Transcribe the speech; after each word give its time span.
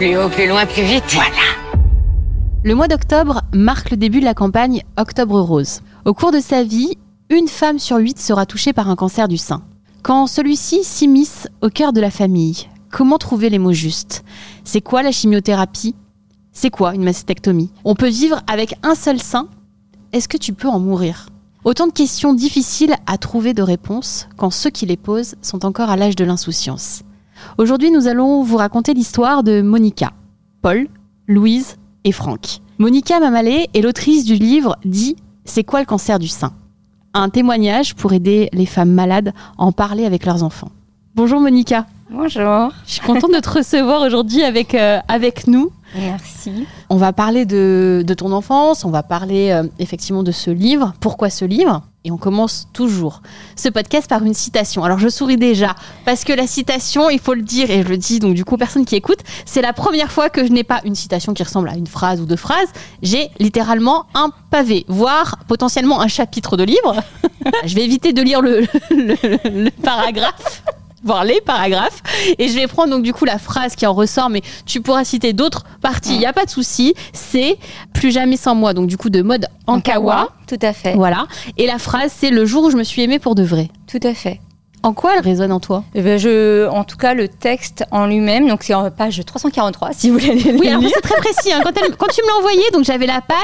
Plus 0.00 0.16
haut, 0.16 0.30
plus 0.30 0.48
loin, 0.48 0.64
plus 0.64 0.82
vite. 0.82 1.04
Voilà. 1.12 1.74
Le 2.64 2.74
mois 2.74 2.88
d'octobre 2.88 3.42
marque 3.52 3.90
le 3.90 3.98
début 3.98 4.20
de 4.20 4.24
la 4.24 4.32
campagne 4.32 4.82
Octobre 4.96 5.38
Rose. 5.38 5.82
Au 6.06 6.14
cours 6.14 6.32
de 6.32 6.40
sa 6.40 6.64
vie, 6.64 6.96
une 7.28 7.48
femme 7.48 7.78
sur 7.78 7.98
huit 7.98 8.18
sera 8.18 8.46
touchée 8.46 8.72
par 8.72 8.88
un 8.88 8.96
cancer 8.96 9.28
du 9.28 9.36
sein. 9.36 9.62
Quand 10.02 10.26
celui-ci 10.26 10.84
s'immisce 10.84 11.48
au 11.60 11.68
cœur 11.68 11.92
de 11.92 12.00
la 12.00 12.10
famille, 12.10 12.66
comment 12.90 13.18
trouver 13.18 13.50
les 13.50 13.58
mots 13.58 13.74
justes? 13.74 14.24
C'est 14.64 14.80
quoi 14.80 15.02
la 15.02 15.12
chimiothérapie? 15.12 15.94
C'est 16.50 16.70
quoi 16.70 16.94
une 16.94 17.04
mastectomie? 17.04 17.70
On 17.84 17.94
peut 17.94 18.08
vivre 18.08 18.40
avec 18.46 18.76
un 18.82 18.94
seul 18.94 19.20
sein? 19.20 19.48
Est-ce 20.14 20.28
que 20.28 20.38
tu 20.38 20.54
peux 20.54 20.68
en 20.68 20.80
mourir? 20.80 21.28
Autant 21.64 21.86
de 21.86 21.92
questions 21.92 22.32
difficiles 22.32 22.94
à 23.04 23.18
trouver 23.18 23.52
de 23.52 23.60
réponses 23.60 24.28
quand 24.38 24.48
ceux 24.48 24.70
qui 24.70 24.86
les 24.86 24.96
posent 24.96 25.34
sont 25.42 25.66
encore 25.66 25.90
à 25.90 25.98
l'âge 25.98 26.16
de 26.16 26.24
l'insouciance. 26.24 27.02
Aujourd'hui, 27.58 27.90
nous 27.90 28.06
allons 28.08 28.42
vous 28.42 28.56
raconter 28.56 28.94
l'histoire 28.94 29.42
de 29.42 29.62
Monica, 29.62 30.12
Paul, 30.62 30.88
Louise 31.28 31.76
et 32.04 32.12
Franck. 32.12 32.60
Monica 32.78 33.20
Mamalé 33.20 33.68
est 33.74 33.80
l'autrice 33.82 34.24
du 34.24 34.34
livre 34.34 34.76
dit 34.84 35.16
C'est 35.44 35.64
quoi 35.64 35.80
le 35.80 35.86
cancer 35.86 36.18
du 36.18 36.28
sein? 36.28 36.52
Un 37.12 37.28
témoignage 37.28 37.94
pour 37.94 38.12
aider 38.12 38.48
les 38.52 38.66
femmes 38.66 38.92
malades 38.92 39.32
à 39.58 39.62
en 39.64 39.72
parler 39.72 40.04
avec 40.06 40.24
leurs 40.24 40.42
enfants. 40.42 40.70
Bonjour 41.16 41.40
Monica, 41.40 41.86
Bonjour. 42.10 42.70
je 42.86 42.92
suis 42.92 43.00
contente 43.00 43.32
de 43.34 43.40
te 43.40 43.50
recevoir 43.50 44.02
aujourd'hui 44.02 44.42
avec, 44.44 44.74
euh, 44.74 44.98
avec 45.08 45.46
nous. 45.48 45.70
Merci. 45.96 46.66
On 46.88 46.96
va 46.96 47.12
parler 47.12 47.46
de, 47.46 48.04
de 48.06 48.14
ton 48.14 48.30
enfance, 48.32 48.84
on 48.84 48.90
va 48.90 49.02
parler 49.02 49.50
euh, 49.50 49.64
effectivement 49.80 50.22
de 50.22 50.30
ce 50.30 50.50
livre. 50.50 50.94
Pourquoi 51.00 51.30
ce 51.30 51.44
livre? 51.44 51.82
Et 52.04 52.10
on 52.10 52.16
commence 52.16 52.66
toujours 52.72 53.20
ce 53.56 53.68
podcast 53.68 54.08
par 54.08 54.24
une 54.24 54.32
citation. 54.32 54.82
Alors 54.84 54.98
je 54.98 55.08
souris 55.10 55.36
déjà 55.36 55.74
parce 56.06 56.24
que 56.24 56.32
la 56.32 56.46
citation, 56.46 57.10
il 57.10 57.18
faut 57.18 57.34
le 57.34 57.42
dire 57.42 57.70
et 57.70 57.82
je 57.82 57.88
le 57.88 57.98
dis 57.98 58.20
donc 58.20 58.32
du 58.34 58.42
coup 58.42 58.54
aux 58.54 58.58
personnes 58.58 58.86
qui 58.86 58.96
écoutent, 58.96 59.20
c'est 59.44 59.60
la 59.60 59.74
première 59.74 60.10
fois 60.10 60.30
que 60.30 60.46
je 60.46 60.50
n'ai 60.50 60.64
pas 60.64 60.80
une 60.84 60.94
citation 60.94 61.34
qui 61.34 61.42
ressemble 61.42 61.68
à 61.68 61.74
une 61.74 61.86
phrase 61.86 62.22
ou 62.22 62.24
deux 62.24 62.36
phrases. 62.36 62.68
J'ai 63.02 63.28
littéralement 63.38 64.06
un 64.14 64.30
pavé, 64.50 64.86
voire 64.88 65.36
potentiellement 65.46 66.00
un 66.00 66.08
chapitre 66.08 66.56
de 66.56 66.64
livre. 66.64 67.02
je 67.66 67.74
vais 67.74 67.84
éviter 67.84 68.14
de 68.14 68.22
lire 68.22 68.40
le, 68.40 68.60
le- 68.90 69.64
le 69.64 69.70
paragraphe 69.70 70.62
voir 71.02 71.24
les 71.24 71.40
paragraphes. 71.40 72.02
Et 72.38 72.48
je 72.48 72.54
vais 72.54 72.66
prendre 72.66 72.90
donc 72.90 73.02
du 73.02 73.12
coup 73.12 73.24
la 73.24 73.38
phrase 73.38 73.74
qui 73.76 73.86
en 73.86 73.94
ressort 73.94 74.28
mais 74.30 74.42
tu 74.66 74.80
pourras 74.80 75.04
citer 75.04 75.32
d'autres 75.32 75.64
parties 75.80 76.14
il 76.14 76.18
n'y 76.18 76.26
a 76.26 76.32
pas 76.32 76.44
de 76.44 76.50
souci. 76.50 76.94
C'est 77.12 77.58
plus 77.92 78.10
jamais 78.10 78.36
sans 78.36 78.54
moi 78.54 78.74
donc 78.74 78.86
du 78.86 78.96
coup 78.96 79.10
de 79.10 79.22
mode 79.22 79.46
Ankawa 79.66 80.30
Tout 80.46 80.58
à 80.62 80.72
fait. 80.72 80.94
voilà. 80.94 81.26
Et 81.56 81.66
la 81.66 81.78
phrase 81.78 82.12
c'est 82.16 82.30
le 82.30 82.44
jour 82.46 82.64
où 82.64 82.70
je 82.70 82.76
me 82.76 82.84
suis 82.84 83.02
aimée 83.02 83.18
pour 83.18 83.34
de 83.34 83.42
vrai 83.42 83.68
Tout 83.90 84.00
à 84.02 84.14
fait. 84.14 84.40
En 84.82 84.92
quoi 84.94 85.12
elle 85.16 85.22
résonne 85.22 85.52
en 85.52 85.60
toi 85.60 85.84
Eh 85.94 86.00
ben, 86.00 86.18
je, 86.18 86.66
en 86.68 86.84
tout 86.84 86.96
cas, 86.96 87.12
le 87.14 87.28
texte 87.28 87.84
en 87.90 88.06
lui-même, 88.06 88.48
donc 88.48 88.62
c'est 88.62 88.72
en 88.74 88.90
page 88.90 89.20
343, 89.24 89.90
si 89.92 90.08
vous 90.10 90.18
voulez 90.18 90.30
aller 90.30 90.56
oui 90.58 90.68
alors 90.68 90.82
c'est 90.94 91.00
très 91.02 91.16
précis 91.16 91.52
hein. 91.52 91.60
quand, 91.62 91.72
elle- 91.76 91.94
quand 91.96 92.06
tu 92.08 92.22
me 92.22 92.28
l'as 92.28 92.36
envoyé 92.38 92.62
donc 92.72 92.84
j'avais 92.84 93.06
la 93.06 93.20
page 93.20 93.36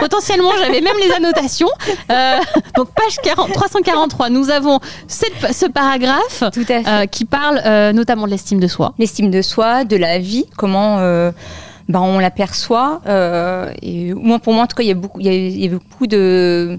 potentiellement 0.00 0.50
j'avais 0.58 0.80
même 0.80 0.96
les 1.02 1.12
annotations 1.12 1.68
Euh, 2.10 2.36
donc 2.76 2.88
page 2.94 3.16
40 3.22 3.52
343 3.52 4.30
nous 4.30 4.48
avons 4.50 4.80
cette- 5.06 5.52
ce 5.52 5.66
paragraphe 5.66 6.42
Tout 6.52 6.60
à 6.68 6.82
fait. 6.82 6.88
euh, 6.88 7.06
qui 7.06 7.24
parle 7.26 7.60
euh, 7.66 7.92
notamment 7.92 8.24
de 8.26 8.30
l'estime 8.30 8.60
de 8.60 8.66
soi 8.68 8.94
L'estime 8.98 9.30
de 9.30 9.42
soi, 9.42 9.84
de 9.84 9.96
la 9.96 10.18
vie, 10.18 10.46
comment 10.56 10.96
ben, 11.88 12.00
on 12.00 12.18
l'aperçoit. 12.18 13.00
et 13.82 14.12
moi, 14.14 14.38
pour 14.38 14.52
moi, 14.52 14.64
en 14.64 14.66
tout 14.66 14.76
cas, 14.76 14.82
il 14.82 14.88
y 14.88 14.92
a 14.92 14.94
beaucoup, 14.94 15.20
il 15.20 15.26
y 15.26 15.28
a, 15.30 15.32
il 15.32 15.64
y 15.64 15.66
a 15.66 15.70
beaucoup 15.70 16.06
de 16.06 16.78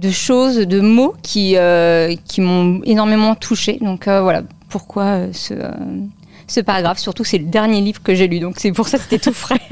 de 0.00 0.10
choses, 0.10 0.56
de 0.56 0.80
mots 0.80 1.14
qui 1.22 1.56
euh, 1.56 2.14
m'ont 2.38 2.80
énormément 2.84 3.34
touchée. 3.34 3.78
Donc 3.80 4.08
euh, 4.08 4.22
voilà, 4.22 4.42
pourquoi 4.68 5.04
euh, 5.04 5.28
ce 5.32 5.54
ce 6.46 6.60
paragraphe. 6.60 6.98
Surtout, 6.98 7.22
c'est 7.22 7.38
le 7.38 7.44
dernier 7.44 7.80
livre 7.80 8.02
que 8.02 8.14
j'ai 8.14 8.26
lu, 8.26 8.40
donc 8.40 8.54
c'est 8.58 8.72
pour 8.72 8.88
ça 8.88 8.98
que 8.98 9.04
c'était 9.04 9.18
tout 9.18 9.32
frais. 9.32 9.60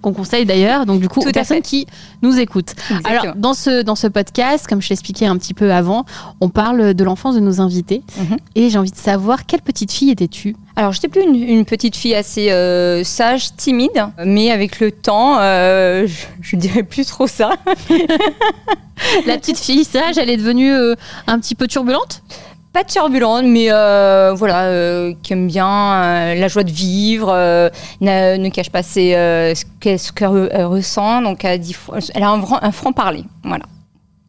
qu'on 0.00 0.12
conseille 0.12 0.44
d'ailleurs, 0.46 0.86
donc 0.86 1.00
du 1.00 1.08
coup 1.08 1.20
Tout 1.20 1.28
aux 1.28 1.32
personnes 1.32 1.56
fait. 1.58 1.62
qui 1.62 1.86
nous 2.22 2.38
écoutent. 2.38 2.70
Exactement. 2.90 3.00
Alors 3.20 3.34
dans 3.36 3.54
ce, 3.54 3.82
dans 3.82 3.96
ce 3.96 4.06
podcast, 4.06 4.66
comme 4.68 4.80
je 4.82 4.88
l'expliquais 4.90 5.26
un 5.26 5.36
petit 5.38 5.54
peu 5.54 5.72
avant, 5.72 6.04
on 6.40 6.48
parle 6.48 6.94
de 6.94 7.04
l'enfance 7.04 7.34
de 7.34 7.40
nos 7.40 7.60
invités 7.60 8.02
Mhm. 8.18 8.36
et 8.54 8.70
j'ai 8.70 8.78
envie 8.78 8.90
de 8.90 8.96
savoir 8.96 9.46
quelle 9.46 9.60
petite 9.62 9.92
fille 9.92 10.10
étais-tu? 10.10 10.56
Alors, 10.74 10.92
j'étais 10.92 11.08
plus 11.08 11.22
une, 11.22 11.34
une 11.34 11.64
petite 11.66 11.94
fille 11.96 12.14
assez 12.14 12.50
euh, 12.50 13.04
sage, 13.04 13.54
timide, 13.56 14.06
mais 14.24 14.50
avec 14.50 14.80
le 14.80 14.90
temps, 14.90 15.38
euh, 15.38 16.06
je, 16.06 16.14
je 16.40 16.56
dirais 16.56 16.82
plus 16.82 17.04
trop 17.04 17.26
ça. 17.26 17.50
La 19.26 19.36
petite 19.36 19.58
fille 19.58 19.84
sage, 19.84 20.16
elle 20.18 20.30
est 20.30 20.36
devenue 20.36 20.72
euh, 20.72 20.94
un 21.26 21.38
petit 21.38 21.54
peu 21.54 21.66
turbulente? 21.66 22.22
Pas 22.72 22.84
turbulente, 22.84 23.44
mais 23.44 23.66
euh, 23.70 24.32
voilà, 24.34 24.64
euh, 24.64 25.12
qui 25.22 25.34
aime 25.34 25.46
bien 25.46 25.68
euh, 25.68 26.34
la 26.36 26.48
joie 26.48 26.62
de 26.64 26.70
vivre, 26.70 27.30
euh, 27.30 27.68
ne, 28.00 28.38
ne 28.38 28.48
cache 28.48 28.70
pas 28.70 28.82
ses, 28.82 29.14
euh, 29.14 29.54
ce 29.54 29.64
qu'elle 30.12 30.64
ressent, 30.64 31.20
donc 31.20 31.44
elle, 31.44 31.60
dit, 31.60 31.76
elle 32.14 32.22
a 32.22 32.30
un, 32.30 32.40
franc- 32.40 32.58
un 32.62 32.72
franc 32.72 32.92
parler, 32.92 33.24
voilà. 33.44 33.64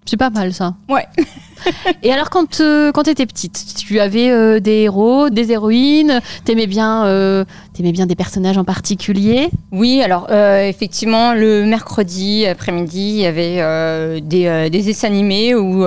C'est 0.05 0.17
pas 0.17 0.29
mal 0.29 0.53
ça. 0.53 0.73
Ouais. 0.89 1.05
Et 2.03 2.11
alors, 2.11 2.29
quand, 2.29 2.59
euh, 2.61 2.91
quand 2.91 3.03
tu 3.03 3.09
étais 3.09 3.25
petite, 3.25 3.75
tu 3.77 3.99
avais 3.99 4.29
euh, 4.29 4.59
des 4.59 4.81
héros, 4.83 5.29
des 5.29 5.51
héroïnes, 5.51 6.21
t'aimais 6.45 6.67
bien, 6.67 7.05
euh, 7.05 7.45
t'aimais 7.73 7.91
bien 7.91 8.05
des 8.05 8.15
personnages 8.15 8.57
en 8.57 8.63
particulier? 8.63 9.49
Oui, 9.71 10.01
alors 10.01 10.27
effectivement, 10.31 11.33
le 11.33 11.65
mercredi 11.65 12.45
après-midi, 12.45 12.99
il 13.09 13.21
y 13.21 13.25
avait 13.25 14.21
des, 14.21 14.69
des 14.69 14.81
dessins 14.81 15.07
animés 15.07 15.55
où 15.55 15.85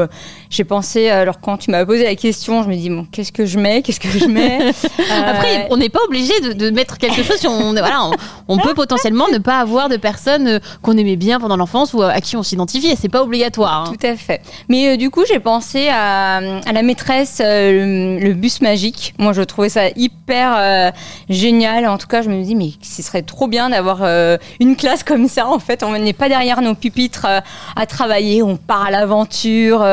j'ai 0.51 0.65
pensé, 0.65 1.09
alors 1.09 1.41
quand 1.41 1.57
tu 1.59 1.71
m'as 1.71 1.85
posé 1.85 2.05
la 2.05 2.15
question, 2.15 2.63
je 2.63 2.69
me 2.69 2.75
dis, 2.77 2.91
bon, 2.91 3.07
qu'est-ce 3.11 3.33
que 3.33 3.47
je 3.47 3.59
mets? 3.59 3.83
Qu'est-ce 3.83 4.01
que 4.01 4.09
je 4.09 4.27
mets? 4.27 4.59
Après, 5.27 5.67
on 5.71 5.77
n'est 5.77 5.89
pas 5.89 6.01
obligé 6.07 6.33
de, 6.41 6.53
de 6.53 6.71
mettre 6.71 6.99
quelque 6.99 7.23
chose. 7.23 7.37
Si 7.37 7.47
on, 7.47 7.73
voilà, 7.73 8.05
on, 8.07 8.13
on 8.49 8.59
peut 8.59 8.75
potentiellement 8.75 9.27
ne 9.33 9.39
pas 9.39 9.59
avoir 9.61 9.89
de 9.89 9.97
personnes 9.97 10.61
qu'on 10.83 10.97
aimait 10.97 11.17
bien 11.17 11.39
pendant 11.41 11.57
l'enfance 11.57 11.95
ou 11.95 12.03
à 12.03 12.21
qui 12.21 12.37
on 12.37 12.43
s'identifiait. 12.43 12.95
C'est 13.01 13.09
pas 13.09 13.23
obligatoire. 13.23 13.87
hein. 13.89 13.93
Tout 13.99 14.07
à 14.07 14.17
fait. 14.17 14.41
Mais 14.69 14.97
du 14.97 15.11
coup, 15.11 15.23
j'ai 15.29 15.39
pensé 15.41 15.66
à, 15.75 16.41
la 16.73 16.83
maîtresse, 16.83 17.41
euh, 17.45 18.19
le, 18.19 18.35
bus 18.35 18.61
magique. 18.61 19.15
Moi, 19.19 19.33
je 19.33 19.43
trouvais 19.43 19.69
ça 19.69 19.89
hyper 19.97 20.55
euh, 20.57 20.91
génial. 21.29 21.87
En 21.87 21.99
tout 21.99 22.07
cas, 22.07 22.23
je 22.23 22.29
me 22.29 22.43
dis, 22.43 22.55
mais 22.55 22.71
ce 22.83 23.03
serait 23.03 23.23
trop 23.23 23.49
bien 23.49 23.71
d'avoir 23.71 23.99
euh, 24.03 24.37
une 24.61 24.77
classe 24.77 25.03
comme 25.03 25.29
ça. 25.29 25.47
En 25.47 25.59
fait, 25.59 25.83
on 25.83 25.97
n'est 25.99 26.13
pas 26.13 26.29
derrière 26.29 26.63
nos 26.63 26.75
pupitres 26.75 27.27
à 27.27 27.87
travailler, 27.87 28.43
on 28.43 28.57
part 28.57 28.87
à 28.87 28.91
l'aventure, 28.91 29.85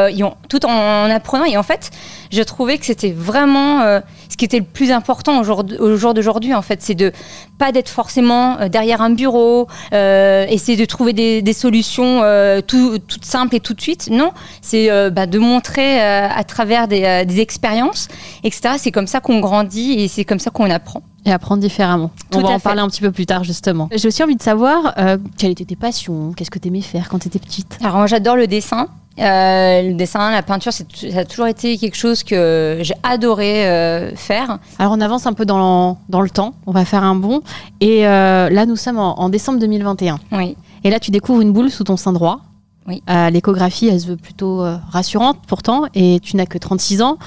tout 0.50 0.66
en, 0.66 1.10
apprenant. 1.10 1.46
Et 1.46 1.58
en 1.58 1.64
fait, 1.64 1.92
je 2.34 2.42
trouvais 2.44 2.78
que 2.78 2.86
c'était 2.86 3.12
vraiment 3.12 3.82
euh, 3.82 4.00
ce 4.30 4.36
qui 4.36 4.44
était 4.46 4.58
le 4.60 4.66
plus 4.66 4.92
important 4.92 5.40
au 5.40 5.44
jour, 5.44 5.64
au 5.80 5.96
jour 5.96 6.14
d'aujourd'hui. 6.14 6.54
En 6.54 6.62
fait, 6.64 6.82
c'est 6.82 6.96
de 6.96 7.12
pas 7.60 7.72
d'être 7.72 7.90
forcément 7.90 8.60
euh, 8.60 8.68
derrière 8.70 9.02
un 9.02 9.12
bureau, 9.12 9.68
euh, 9.94 10.46
essayer 10.50 10.78
de 10.78 10.86
trouver 10.86 11.14
des, 11.14 11.42
des 11.42 11.54
solutions 11.54 12.22
euh, 12.24 12.62
tout- 12.62 12.98
toutes 13.08 13.26
simples 13.26 13.56
et 13.56 13.60
tout 13.60 13.74
de 13.74 13.82
suite. 13.82 14.10
Non, 14.12 14.32
c'est 14.62 14.90
bah, 15.12 15.26
de 15.28 15.38
montrer 15.40 16.02
à 16.02 16.44
travers 16.44 16.88
des, 16.88 17.24
des 17.26 17.40
expériences, 17.40 18.08
etc. 18.44 18.76
C'est 18.78 18.92
comme 18.92 19.08
ça 19.08 19.20
qu'on 19.20 19.40
grandit 19.40 19.94
et 19.94 20.08
c'est 20.08 20.26
comme 20.26 20.40
ça 20.40 20.50
qu'on 20.50 20.70
apprend. 20.70 21.04
Et 21.26 21.32
apprendre 21.32 21.62
différemment. 21.62 22.12
Tout 22.32 22.40
on 22.40 22.42
va 22.42 22.50
en 22.50 22.54
fait. 22.60 22.64
parler 22.64 22.82
un 22.82 22.90
petit 22.90 23.00
peu 23.00 23.12
plus 23.12 23.26
tard, 23.26 23.46
justement. 23.46 23.88
J'ai 23.96 24.10
aussi 24.10 24.22
envie 24.24 24.36
de 24.36 24.42
savoir 24.42 24.94
euh, 24.98 25.18
quelles 25.38 25.52
étaient 25.52 25.64
tes 25.64 25.78
passions, 25.78 26.34
qu'est-ce 26.36 26.52
que 26.52 26.60
tu 26.60 26.68
aimais 26.68 26.82
faire 26.82 27.08
quand 27.08 27.20
tu 27.20 27.28
étais 27.30 27.40
petite? 27.40 27.78
Alors 27.82 27.96
moi 27.98 28.08
j'adore 28.08 28.36
le 28.36 28.46
dessin. 28.48 28.88
Euh, 29.20 29.82
le 29.90 29.94
dessin, 29.94 30.32
la 30.32 30.42
peinture, 30.42 30.74
ça 30.74 30.84
a 31.16 31.26
toujours 31.26 31.46
été 31.48 31.78
quelque 31.78 31.96
chose 31.96 32.24
que 32.24 32.80
j'ai 32.82 32.96
adoré 33.04 33.68
euh, 33.68 34.16
faire. 34.16 34.58
Alors, 34.80 34.94
on 34.94 35.02
avance 35.02 35.28
un 35.28 35.34
peu 35.34 35.46
dans, 35.46 36.00
dans 36.10 36.22
le 36.22 36.30
temps. 36.30 36.56
On 36.66 36.72
va 36.72 36.84
faire 36.84 37.04
un 37.04 37.14
bond. 37.16 37.42
Et 37.80 38.08
euh, 38.08 38.50
là, 38.50 38.66
nous 38.66 38.76
sommes 38.76 38.98
en, 38.98 39.20
en 39.20 39.30
décembre 39.30 39.60
2021. 39.60 40.18
Oui. 40.32 40.58
Et 40.84 40.90
là, 40.90 41.00
tu 41.00 41.12
découvres 41.12 41.42
une 41.42 41.52
boule 41.54 41.70
sous 41.70 41.84
ton 41.84 41.96
sein 41.98 42.12
droit. 42.12 42.40
Oui. 42.88 43.02
L'échographie, 43.32 43.88
elle 43.88 44.02
se 44.02 44.08
veut 44.08 44.18
plutôt 44.18 44.62
rassurante 44.92 45.38
pourtant, 45.48 45.84
et 45.96 46.20
tu 46.22 46.36
n'as 46.36 46.46
que 46.46 46.58
36 46.58 47.02
ans. 47.02 47.18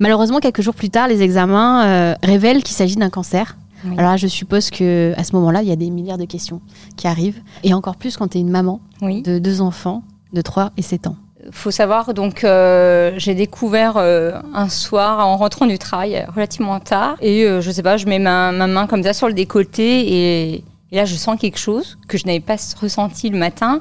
Malheureusement, 0.00 0.38
quelques 0.38 0.60
jours 0.60 0.74
plus 0.74 0.90
tard, 0.90 1.08
les 1.08 1.22
examens 1.22 2.14
révèlent 2.22 2.62
qu'il 2.62 2.76
s'agit 2.76 2.96
d'un 2.96 3.08
cancer. 3.08 3.56
Oui. 3.86 3.94
Alors 3.96 4.10
là, 4.10 4.16
je 4.18 4.26
suppose 4.26 4.68
que 4.68 5.14
à 5.16 5.24
ce 5.24 5.34
moment-là, 5.36 5.62
il 5.62 5.68
y 5.68 5.72
a 5.72 5.76
des 5.76 5.88
milliards 5.88 6.18
de 6.18 6.26
questions 6.26 6.60
qui 6.96 7.06
arrivent, 7.06 7.40
et 7.64 7.72
encore 7.72 7.96
plus 7.96 8.18
quand 8.18 8.28
tu 8.28 8.36
es 8.36 8.40
une 8.42 8.50
maman 8.50 8.80
Oui. 9.00 9.22
de 9.22 9.38
deux 9.38 9.62
enfants 9.62 10.02
de 10.34 10.42
3 10.42 10.72
et 10.76 10.82
7 10.82 11.06
ans. 11.06 11.16
Faut 11.52 11.70
savoir, 11.70 12.14
donc 12.14 12.44
euh, 12.44 13.12
j'ai 13.16 13.34
découvert 13.34 13.96
euh, 13.96 14.32
un 14.54 14.68
soir 14.68 15.26
en 15.26 15.36
rentrant 15.36 15.66
du 15.66 15.78
travail 15.78 16.16
euh, 16.16 16.30
relativement 16.34 16.78
tard. 16.80 17.16
Et 17.20 17.44
euh, 17.44 17.60
je 17.60 17.70
sais 17.70 17.82
pas, 17.82 17.96
je 17.96 18.06
mets 18.06 18.18
ma, 18.18 18.52
ma 18.52 18.66
main 18.66 18.86
comme 18.86 19.02
ça 19.02 19.12
sur 19.12 19.28
le 19.28 19.34
décolleté 19.34 20.54
et, 20.54 20.64
là 20.90 21.04
je 21.04 21.14
sens 21.16 21.38
quelque 21.38 21.58
chose 21.58 21.98
que 22.08 22.16
je 22.16 22.26
n'avais 22.26 22.40
pas 22.40 22.56
ressenti 22.80 23.28
le 23.28 23.38
matin. 23.38 23.80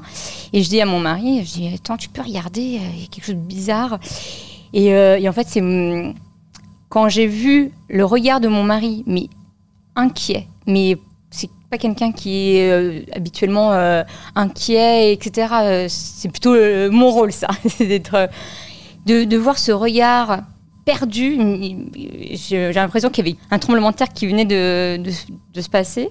Et 0.52 0.62
je 0.62 0.70
dis 0.70 0.82
à 0.82 0.86
mon 0.86 1.00
mari, 1.00 1.46
je 1.46 1.54
dis 1.54 1.72
attends 1.74 1.98
tu 1.98 2.10
peux 2.10 2.22
regarder, 2.22 2.62
il 2.62 3.02
y 3.02 3.04
a 3.06 3.08
quelque 3.10 3.26
chose 3.26 3.36
de 3.36 3.40
bizarre. 3.40 4.00
Et, 4.74 4.88
et 4.88 5.30
en 5.30 5.32
fait 5.32 5.48
c'est 5.48 5.62
hum, 5.62 6.14
quand 6.90 7.08
j'ai 7.08 7.28
vu 7.28 7.72
le 7.88 8.04
regard 8.04 8.42
de 8.42 8.48
mon 8.50 8.64
mari, 8.64 9.04
mais 9.08 9.30
inquiet, 9.96 10.48
mais 10.66 10.98
pas 11.70 11.78
quelqu'un 11.78 12.14
qui 12.14 12.56
est 12.56 12.72
euh, 12.72 13.02
habituellement 13.14 13.74
euh, 13.74 14.04
inquiet, 14.36 15.12
etc. 15.12 15.48
Euh, 15.54 15.86
c'est 15.90 16.30
plutôt 16.30 16.56
mon 16.92 17.12
rôle, 17.12 17.34
ça, 17.34 17.48
c'est 17.68 17.86
d'être, 17.86 18.30
de, 19.06 19.38
voir 19.38 19.58
ce 19.58 19.72
regard 19.72 20.40
perdu. 20.86 21.38
J'ai 22.32 22.72
l'impression 22.72 23.10
qu'il 23.10 23.28
y 23.28 23.30
avait 23.32 23.38
un 23.52 23.60
tremblement 23.60 23.92
de 23.92 23.98
terre 23.98 24.14
qui 24.14 24.28
venait 24.28 24.46
de, 24.46 24.98
de, 24.98 25.62
se 25.62 25.70
passer. 25.70 26.10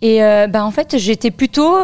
Et 0.00 0.20
bah, 0.48 0.64
en 0.64 0.70
fait, 0.70 0.96
j'étais 0.96 1.30
plutôt 1.30 1.76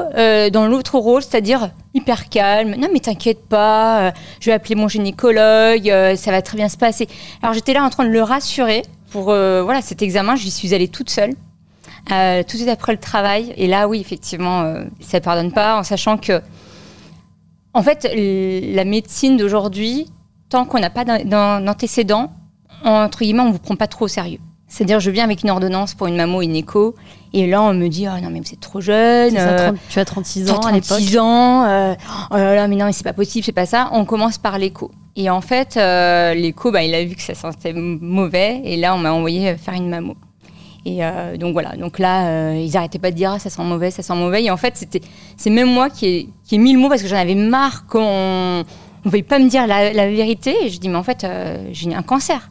dans 0.50 0.66
l'autre 0.66 0.98
rôle, 0.98 1.22
c'est-à-dire 1.22 1.70
hyper 1.92 2.30
calme. 2.30 2.74
Non, 2.76 2.88
mais 2.92 3.00
t'inquiète 3.00 3.46
pas, 3.46 4.14
je 4.40 4.46
vais 4.46 4.52
appeler 4.52 4.74
mon 4.74 4.88
gynécologue, 4.88 5.92
ça 6.16 6.30
va 6.30 6.40
très 6.40 6.56
bien 6.56 6.70
se 6.70 6.78
passer. 6.78 7.06
Alors 7.42 7.52
j'étais 7.52 7.74
là 7.74 7.84
en 7.84 7.90
train 7.90 8.04
de 8.04 8.10
le 8.10 8.22
rassurer 8.22 8.82
pour 9.10 9.24
voilà 9.24 9.82
cet 9.82 10.00
examen. 10.00 10.34
J'y 10.34 10.50
suis 10.50 10.74
allée 10.74 10.88
toute 10.88 11.10
seule. 11.10 11.34
Euh, 12.12 12.42
tout 12.42 12.52
de 12.52 12.58
suite 12.62 12.68
après 12.68 12.92
le 12.92 12.98
travail. 12.98 13.52
Et 13.56 13.66
là, 13.66 13.88
oui, 13.88 14.00
effectivement, 14.00 14.62
euh, 14.62 14.84
ça 15.00 15.18
ne 15.18 15.24
pardonne 15.24 15.52
pas, 15.52 15.78
en 15.78 15.82
sachant 15.82 16.16
que, 16.16 16.40
en 17.74 17.82
fait, 17.82 18.08
la 18.14 18.84
médecine 18.84 19.36
d'aujourd'hui, 19.36 20.06
tant 20.48 20.64
qu'on 20.64 20.80
n'a 20.80 20.90
pas 20.90 21.04
d'an- 21.04 21.24
d'an- 21.24 21.60
d'antécédents, 21.60 22.32
entre 22.84 23.18
guillemets, 23.20 23.42
on 23.42 23.48
ne 23.48 23.52
vous 23.52 23.58
prend 23.58 23.76
pas 23.76 23.86
trop 23.86 24.06
au 24.06 24.08
sérieux. 24.08 24.38
C'est-à-dire, 24.70 25.00
je 25.00 25.10
viens 25.10 25.24
avec 25.24 25.42
une 25.42 25.50
ordonnance 25.50 25.94
pour 25.94 26.06
une 26.08 26.16
mammo 26.16 26.42
et 26.42 26.44
une 26.44 26.56
écho, 26.56 26.94
et 27.32 27.46
là, 27.46 27.62
on 27.62 27.72
me 27.74 27.88
dit, 27.88 28.06
oh 28.06 28.20
non, 28.22 28.30
mais 28.30 28.40
vous 28.40 28.52
êtes 28.52 28.60
trop 28.60 28.80
jeune. 28.80 29.34
Ça, 29.34 29.48
euh, 29.48 29.66
30 29.68 29.76
tu 29.88 29.98
as 29.98 30.04
36 30.04 30.44
T'as 30.44 30.52
ans 30.54 30.60
à 30.60 30.72
l'époque. 30.72 30.88
36 30.88 31.18
ans, 31.18 31.64
euh, 31.64 31.94
oh 32.30 32.36
là 32.36 32.54
là, 32.54 32.68
mais 32.68 32.76
non, 32.76 32.84
mais 32.86 32.92
c'est 32.92 33.04
pas 33.04 33.12
possible, 33.14 33.44
c'est 33.44 33.52
pas 33.52 33.66
ça. 33.66 33.88
On 33.92 34.04
commence 34.04 34.36
par 34.38 34.58
l'écho. 34.58 34.90
Et 35.16 35.30
en 35.30 35.40
fait, 35.40 35.76
euh, 35.76 36.34
l'écho, 36.34 36.70
bah, 36.70 36.82
il 36.82 36.94
a 36.94 37.04
vu 37.04 37.14
que 37.16 37.22
ça 37.22 37.34
sentait 37.34 37.72
mauvais, 37.74 38.60
et 38.64 38.76
là, 38.76 38.94
on 38.94 38.98
m'a 38.98 39.12
envoyé 39.12 39.56
faire 39.56 39.74
une 39.74 39.88
mammo. 39.88 40.16
Et 40.84 41.04
euh, 41.04 41.36
donc 41.36 41.52
voilà, 41.52 41.76
donc 41.76 41.98
là, 41.98 42.28
euh, 42.28 42.62
ils 42.64 42.76
arrêtaient 42.76 42.98
pas 42.98 43.10
de 43.10 43.16
dire 43.16 43.32
ah, 43.32 43.38
ça 43.38 43.50
sent 43.50 43.62
mauvais, 43.62 43.90
ça 43.90 44.02
sent 44.02 44.14
mauvais. 44.14 44.44
Et 44.44 44.50
en 44.50 44.56
fait, 44.56 44.76
c'était, 44.76 45.00
c'est 45.36 45.50
même 45.50 45.68
moi 45.68 45.90
qui 45.90 46.06
ai, 46.06 46.28
qui 46.44 46.54
ai 46.54 46.58
mis 46.58 46.72
le 46.72 46.78
mot 46.78 46.88
parce 46.88 47.02
que 47.02 47.08
j'en 47.08 47.16
avais 47.16 47.34
marre 47.34 47.86
qu'on 47.86 48.64
ne 49.04 49.10
veuille 49.10 49.22
pas 49.22 49.38
me 49.38 49.48
dire 49.48 49.66
la, 49.66 49.92
la 49.92 50.08
vérité. 50.08 50.54
Et 50.62 50.70
je 50.70 50.78
dis 50.78 50.88
mais 50.88 50.96
en 50.96 51.02
fait, 51.02 51.24
euh, 51.24 51.68
j'ai 51.72 51.94
un 51.94 52.02
cancer. 52.02 52.48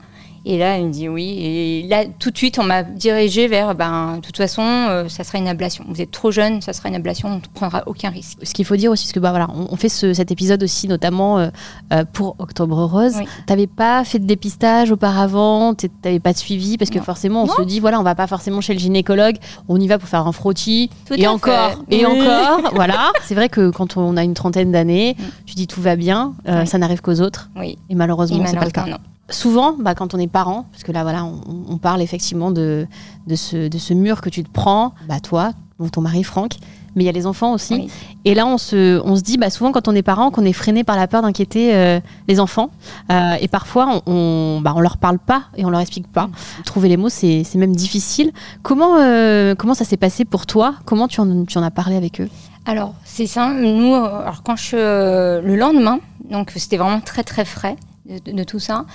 Et 0.49 0.57
là, 0.57 0.77
il 0.77 0.85
me 0.87 0.91
dit 0.91 1.09
oui. 1.09 1.37
Et 1.41 1.87
là, 1.89 2.05
tout 2.19 2.31
de 2.31 2.37
suite, 2.37 2.57
on 2.57 2.63
m'a 2.63 2.81
dirigé 2.83 3.49
vers, 3.49 3.75
ben, 3.75 4.15
de 4.15 4.21
toute 4.21 4.37
façon, 4.37 4.61
euh, 4.63 5.09
ça 5.09 5.25
sera 5.25 5.39
une 5.39 5.47
ablation. 5.49 5.83
Vous 5.89 5.99
êtes 6.01 6.11
trop 6.11 6.31
jeune, 6.31 6.61
ça 6.61 6.71
sera 6.71 6.87
une 6.87 6.95
ablation, 6.95 7.27
on 7.27 7.35
ne 7.35 7.41
prendra 7.53 7.83
aucun 7.85 8.09
risque. 8.09 8.37
Ce 8.43 8.53
qu'il 8.53 8.63
faut 8.63 8.77
dire 8.77 8.89
aussi, 8.89 9.03
parce 9.05 9.11
que 9.11 9.19
bah, 9.19 9.31
voilà, 9.31 9.49
on, 9.53 9.67
on 9.71 9.75
fait 9.75 9.89
ce- 9.89 10.13
cet 10.13 10.31
épisode 10.31 10.63
aussi 10.63 10.87
notamment 10.87 11.37
euh, 11.37 11.49
euh, 11.91 12.05
pour 12.13 12.37
Octobre 12.39 12.81
Rose. 12.85 13.15
Oui. 13.19 13.25
T'avais 13.45 13.67
pas 13.67 14.05
fait 14.05 14.19
de 14.19 14.25
dépistage 14.25 14.89
auparavant, 14.91 15.73
t'es- 15.73 15.91
t'avais 16.01 16.21
pas 16.21 16.31
de 16.31 16.37
suivi, 16.37 16.77
parce 16.77 16.91
que 16.91 16.97
Non. 16.99 17.03
forcément, 17.03 17.43
on 17.43 17.47
Non. 17.47 17.53
se 17.57 17.61
dit 17.63 17.81
voilà, 17.81 17.99
on 17.99 18.03
va 18.03 18.15
pas 18.15 18.27
forcément 18.27 18.61
chez 18.61 18.71
le 18.73 18.79
gynécologue, 18.79 19.35
on 19.67 19.77
y 19.81 19.87
va 19.87 19.99
pour 19.99 20.07
faire 20.07 20.25
un 20.25 20.31
frottis, 20.31 20.89
Tout 21.07 21.15
et 21.15 21.27
encore, 21.27 21.71
fait. 21.89 21.97
et 21.97 22.05
Oui. 22.05 22.21
encore, 22.21 22.71
voilà. 22.73 23.11
C'est 23.25 23.35
vrai 23.35 23.49
que 23.49 23.69
quand 23.69 23.97
on 23.97 24.15
a 24.15 24.23
une 24.23 24.33
trentaine 24.33 24.71
d'années, 24.71 25.15
Mm. 25.19 25.23
tu 25.45 25.55
dis 25.55 25.67
tout 25.67 25.81
va 25.81 25.97
bien, 25.97 26.35
euh, 26.47 26.63
ça 26.63 26.77
n'arrive 26.77 27.01
qu'aux 27.01 27.19
autres, 27.19 27.49
et 27.61 27.75
malheureusement, 27.95 28.45
c'est 28.47 28.55
pas 28.57 28.63
le 28.65 28.71
cas. 28.71 28.85
non. 28.85 28.97
Souvent, 29.29 29.75
bah, 29.77 29.93
quand 29.93 30.13
on 30.13 30.19
est 30.19 30.27
parent, 30.27 30.65
parce 30.71 30.83
que 30.83 30.91
là, 30.91 31.03
voilà, 31.03 31.25
on, 31.25 31.41
on 31.69 31.77
parle 31.77 32.01
effectivement 32.01 32.51
de, 32.51 32.87
de, 33.27 33.35
ce, 33.35 33.67
de 33.67 33.77
ce 33.77 33.93
mur 33.93 34.21
que 34.21 34.29
tu 34.29 34.43
te 34.43 34.49
prends, 34.49 34.93
bah, 35.07 35.19
toi, 35.19 35.51
ou 35.79 35.89
ton 35.89 36.01
mari 36.01 36.23
Franck, 36.23 36.53
mais 36.95 37.03
il 37.03 37.05
y 37.05 37.09
a 37.09 37.11
les 37.11 37.27
enfants 37.27 37.53
aussi. 37.53 37.73
Oui. 37.75 37.89
Et 38.25 38.33
là, 38.33 38.47
on 38.47 38.57
se, 38.57 38.99
on 39.05 39.15
se 39.15 39.21
dit, 39.21 39.37
bah, 39.37 39.49
souvent, 39.49 39.71
quand 39.71 39.87
on 39.87 39.93
est 39.93 40.01
parent, 40.01 40.31
qu'on 40.31 40.45
est 40.45 40.53
freiné 40.53 40.83
par 40.83 40.95
la 40.95 41.07
peur 41.07 41.21
d'inquiéter 41.21 41.75
euh, 41.75 41.99
les 42.27 42.39
enfants. 42.39 42.71
Euh, 43.11 43.35
et 43.39 43.47
parfois, 43.47 44.01
on, 44.07 44.11
on, 44.11 44.61
bah, 44.61 44.73
on 44.75 44.79
leur 44.79 44.97
parle 44.97 45.19
pas 45.19 45.43
et 45.55 45.65
on 45.65 45.69
leur 45.69 45.81
explique 45.81 46.07
pas. 46.07 46.29
Trouver 46.65 46.89
les 46.89 46.97
mots, 46.97 47.09
c'est 47.09 47.43
même 47.55 47.75
difficile. 47.75 48.31
Comment, 48.63 48.95
euh, 48.97 49.53
comment 49.55 49.75
ça 49.75 49.85
s'est 49.85 49.97
passé 49.97 50.25
pour 50.25 50.45
toi? 50.45 50.75
Comment 50.85 51.07
tu 51.07 51.21
en, 51.21 51.45
tu 51.45 51.57
en 51.57 51.63
as 51.63 51.71
parlé 51.71 51.95
avec 51.95 52.21
eux? 52.21 52.29
Alors, 52.65 52.95
c'est 53.05 53.27
ça. 53.27 53.53
Nous, 53.53 53.93
alors 53.93 54.41
quand 54.43 54.55
je 54.55 55.41
le 55.41 55.55
lendemain, 55.55 55.99
donc 56.31 56.51
c'était 56.55 56.77
vraiment 56.77 56.99
très 56.99 57.23
très 57.23 57.45
frais 57.45 57.75
de, 58.07 58.43
tout 58.43 58.59
ça. 58.59 58.85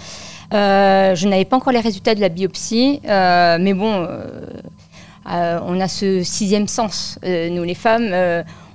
Euh, 0.53 1.15
je 1.15 1.29
n'avais 1.29 1.45
pas 1.45 1.57
encore 1.57 1.73
les 1.73 1.81
résultats 1.81 2.15
de 2.15 2.21
la 2.21 2.29
biopsie, 2.29 3.01
euh, 3.07 3.59
mais 3.61 3.75
bon, 3.75 4.07
euh, 4.07 5.61
on 5.67 5.81
a 5.81 5.89
ce 5.89 6.23
sixième 6.23 6.69
sens, 6.69 7.19
nous 7.23 7.63
les 7.63 7.75
femmes. 7.75 8.11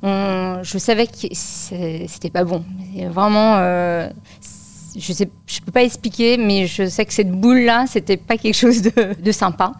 je 0.03 0.77
savais 0.77 1.07
que 1.07 1.27
c'était 1.31 2.29
pas 2.29 2.43
bon. 2.43 2.63
Vraiment, 3.09 3.57
je 4.95 5.13
je 5.45 5.61
peux 5.61 5.71
pas 5.71 5.83
expliquer, 5.83 6.37
mais 6.37 6.67
je 6.67 6.87
sais 6.87 7.05
que 7.05 7.13
cette 7.13 7.31
boule 7.31 7.61
là, 7.61 7.85
c'était 7.87 8.17
pas 8.17 8.37
quelque 8.37 8.55
chose 8.55 8.81
de, 8.81 9.21
de 9.21 9.31
sympa. 9.31 9.73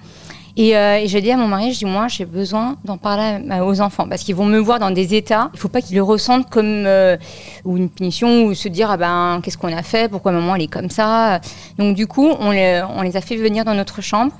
Et, 0.60 0.76
euh, 0.76 0.98
et 0.98 1.08
j'ai 1.08 1.22
dit 1.22 1.32
à 1.32 1.38
mon 1.38 1.48
mari, 1.48 1.72
je 1.72 1.78
dis 1.78 1.86
moi 1.86 2.08
j'ai 2.08 2.26
besoin 2.26 2.78
d'en 2.84 2.98
parler 2.98 3.40
aux 3.62 3.80
enfants 3.80 4.08
parce 4.10 4.24
qu'ils 4.24 4.36
vont 4.36 4.48
me 4.48 4.58
voir 4.58 4.80
dans 4.80 4.90
des 4.90 5.14
états. 5.14 5.52
Il 5.54 5.60
faut 5.60 5.68
pas 5.70 5.82
qu'ils 5.82 5.96
le 5.96 6.02
ressentent 6.04 6.50
comme 6.50 6.84
euh, 6.88 7.16
ou 7.64 7.78
une 7.78 7.90
punition 7.90 8.44
ou 8.44 8.56
se 8.56 8.68
dire 8.68 8.90
ah 8.90 8.98
ben 8.98 9.40
qu'est-ce 9.44 9.58
qu'on 9.58 9.72
a 9.72 9.84
fait, 9.84 10.10
pourquoi 10.10 10.32
maman 10.32 10.56
elle 10.56 10.64
est 10.64 10.68
comme 10.68 10.90
ça. 10.90 11.40
Donc 11.78 11.96
du 11.96 12.08
coup 12.08 12.28
on 12.40 12.50
les, 12.50 12.84
on 12.96 13.04
les 13.04 13.16
a 13.16 13.22
fait 13.22 13.36
venir 13.36 13.66
dans 13.66 13.76
notre 13.76 14.02
chambre. 14.02 14.34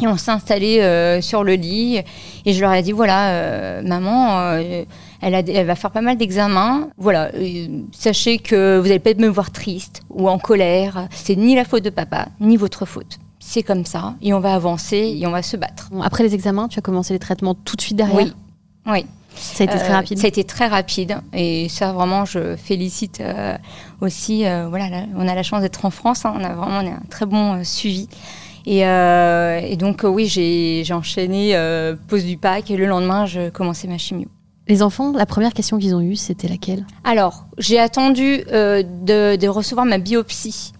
Et 0.00 0.06
on 0.06 0.16
s'est 0.16 0.30
installé 0.30 0.80
euh, 0.80 1.20
sur 1.20 1.44
le 1.44 1.54
lit 1.54 2.00
et 2.46 2.52
je 2.52 2.60
leur 2.60 2.72
ai 2.72 2.82
dit 2.82 2.92
voilà 2.92 3.30
euh, 3.32 3.82
maman 3.82 4.40
euh, 4.40 4.84
Elle, 5.20 5.34
a, 5.34 5.40
elle 5.40 5.66
va 5.66 5.74
faire 5.74 5.90
pas 5.90 6.00
mal 6.00 6.16
d'examens. 6.16 6.88
Voilà, 6.96 7.30
euh, 7.34 7.66
sachez 7.92 8.38
que 8.38 8.78
vous 8.78 8.86
allez 8.86 9.00
peut-être 9.00 9.20
me 9.20 9.28
voir 9.28 9.50
triste 9.50 10.02
ou 10.08 10.28
en 10.30 10.38
colère. 10.38 11.08
C'est 11.10 11.36
ni 11.36 11.56
la 11.56 11.64
faute 11.64 11.82
de 11.82 11.90
papa, 11.90 12.28
ni 12.40 12.56
votre 12.56 12.86
faute. 12.86 13.18
C'est 13.42 13.62
comme 13.62 13.86
ça, 13.86 14.14
et 14.20 14.34
on 14.34 14.40
va 14.40 14.54
avancer 14.54 15.16
et 15.18 15.26
on 15.26 15.30
va 15.30 15.42
se 15.42 15.56
battre. 15.56 15.88
Après 16.02 16.22
les 16.22 16.34
examens, 16.34 16.68
tu 16.68 16.78
as 16.78 16.82
commencé 16.82 17.14
les 17.14 17.18
traitements 17.18 17.54
tout 17.54 17.74
de 17.74 17.80
suite 17.80 17.96
derrière 17.96 18.16
Oui, 18.16 18.32
oui. 18.86 19.06
Ça 19.34 19.62
a 19.62 19.66
été 19.66 19.78
très 19.78 19.90
Euh, 19.90 19.94
rapide. 19.94 20.18
Ça 20.18 20.24
a 20.26 20.28
été 20.28 20.44
très 20.44 20.66
rapide 20.66 21.16
et 21.32 21.68
ça 21.70 21.92
vraiment 21.92 22.24
je 22.26 22.56
félicite 22.56 23.20
euh, 23.20 23.56
aussi. 24.00 24.44
euh, 24.44 24.68
voilà, 24.68 24.88
là, 24.90 25.04
on 25.16 25.26
a 25.26 25.34
la 25.34 25.42
chance 25.42 25.62
d'être 25.62 25.84
en 25.84 25.90
France, 25.90 26.24
hein, 26.26 26.34
on 26.36 26.44
a 26.44 26.52
vraiment 26.54 26.78
on 26.82 26.86
a 26.86 26.96
un 26.96 27.02
très 27.08 27.26
bon 27.26 27.64
suivi. 27.64 28.08
Et, 28.66 28.80
et 28.80 29.76
donc 29.78 30.02
oui, 30.04 30.26
j'ai 30.26 30.84
enchaîné 30.92 31.54
pause 32.08 32.24
du 32.26 32.36
pack 32.36 32.70
et 32.70 32.76
le 32.76 32.86
lendemain 32.86 33.24
je 33.24 33.48
commençais 33.48 33.88
ma 33.88 33.96
chimio. 33.96 34.26
Les 34.68 34.82
enfants, 34.82 35.12
la 35.12 35.24
première 35.26 35.54
question 35.54 35.78
qu'ils 35.78 35.94
ont 35.94 36.00
eue, 36.02 36.14
c'était 36.14 36.46
laquelle? 36.46 36.84
Alors 37.04 37.46
j'ai 37.56 37.78
attendu 37.78 38.38
de, 38.52 39.36
de 39.36 39.48
recevoir 39.48 39.86
ma 39.86 39.96
biopsie 39.98 40.72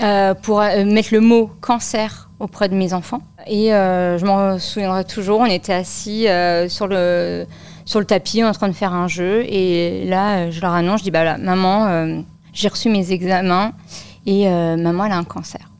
euh, 0.00 0.34
pour 0.34 0.60
euh, 0.60 0.84
mettre 0.84 1.10
le 1.12 1.20
mot 1.20 1.50
cancer 1.60 2.30
auprès 2.40 2.68
de 2.68 2.74
mes 2.74 2.92
enfants. 2.92 3.22
Et 3.46 3.72
euh, 3.72 4.18
je 4.18 4.24
m'en 4.24 4.58
souviendrai 4.58 5.04
toujours, 5.04 5.40
on 5.40 5.46
était 5.46 5.72
assis 5.72 6.28
euh, 6.28 6.68
sur 6.68 6.86
le 6.86 7.46
sur 7.84 8.00
le 8.00 8.06
tapis 8.06 8.42
en 8.42 8.52
train 8.52 8.68
de 8.68 8.72
faire 8.72 8.92
un 8.94 9.08
jeu. 9.08 9.44
Et 9.46 10.04
là, 10.06 10.36
euh, 10.38 10.50
je 10.50 10.60
leur 10.60 10.72
annonce, 10.72 11.00
je 11.00 11.04
dis, 11.04 11.10
bah 11.10 11.22
là, 11.22 11.36
maman, 11.36 11.86
euh, 11.86 12.20
j'ai 12.52 12.68
reçu 12.68 12.88
mes 12.88 13.12
examens 13.12 13.72
et 14.26 14.48
maman, 14.48 15.04
elle 15.04 15.12
a 15.12 15.18
un 15.18 15.24
cancer. 15.24 15.70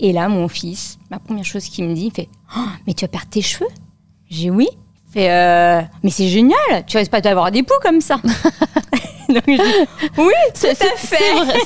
Et 0.00 0.12
là, 0.12 0.28
mon 0.28 0.46
fils, 0.46 0.98
la 1.10 1.18
première 1.18 1.44
chose 1.44 1.64
qu'il 1.64 1.88
me 1.88 1.94
dit, 1.94 2.06
il 2.06 2.12
fait, 2.12 2.28
Oh, 2.56 2.60
mais 2.86 2.94
tu 2.94 3.04
vas 3.04 3.08
perdre 3.08 3.26
tes 3.30 3.42
cheveux? 3.42 3.66
J'ai 4.30 4.48
oui. 4.48 4.68
Il 5.08 5.12
fait, 5.12 5.88
mais 6.04 6.10
c'est 6.10 6.28
génial, 6.28 6.84
tu 6.86 6.98
risques 6.98 7.10
pas 7.10 7.20
d'avoir 7.20 7.50
des 7.50 7.64
poux 7.64 7.74
comme 7.82 8.00
ça. 8.00 8.20
Donc 9.34 9.42
je 9.46 9.52
dis, 9.52 9.88
oui, 10.18 10.32
tout 10.58 10.66
à 10.66 10.74
fait. 10.74 11.16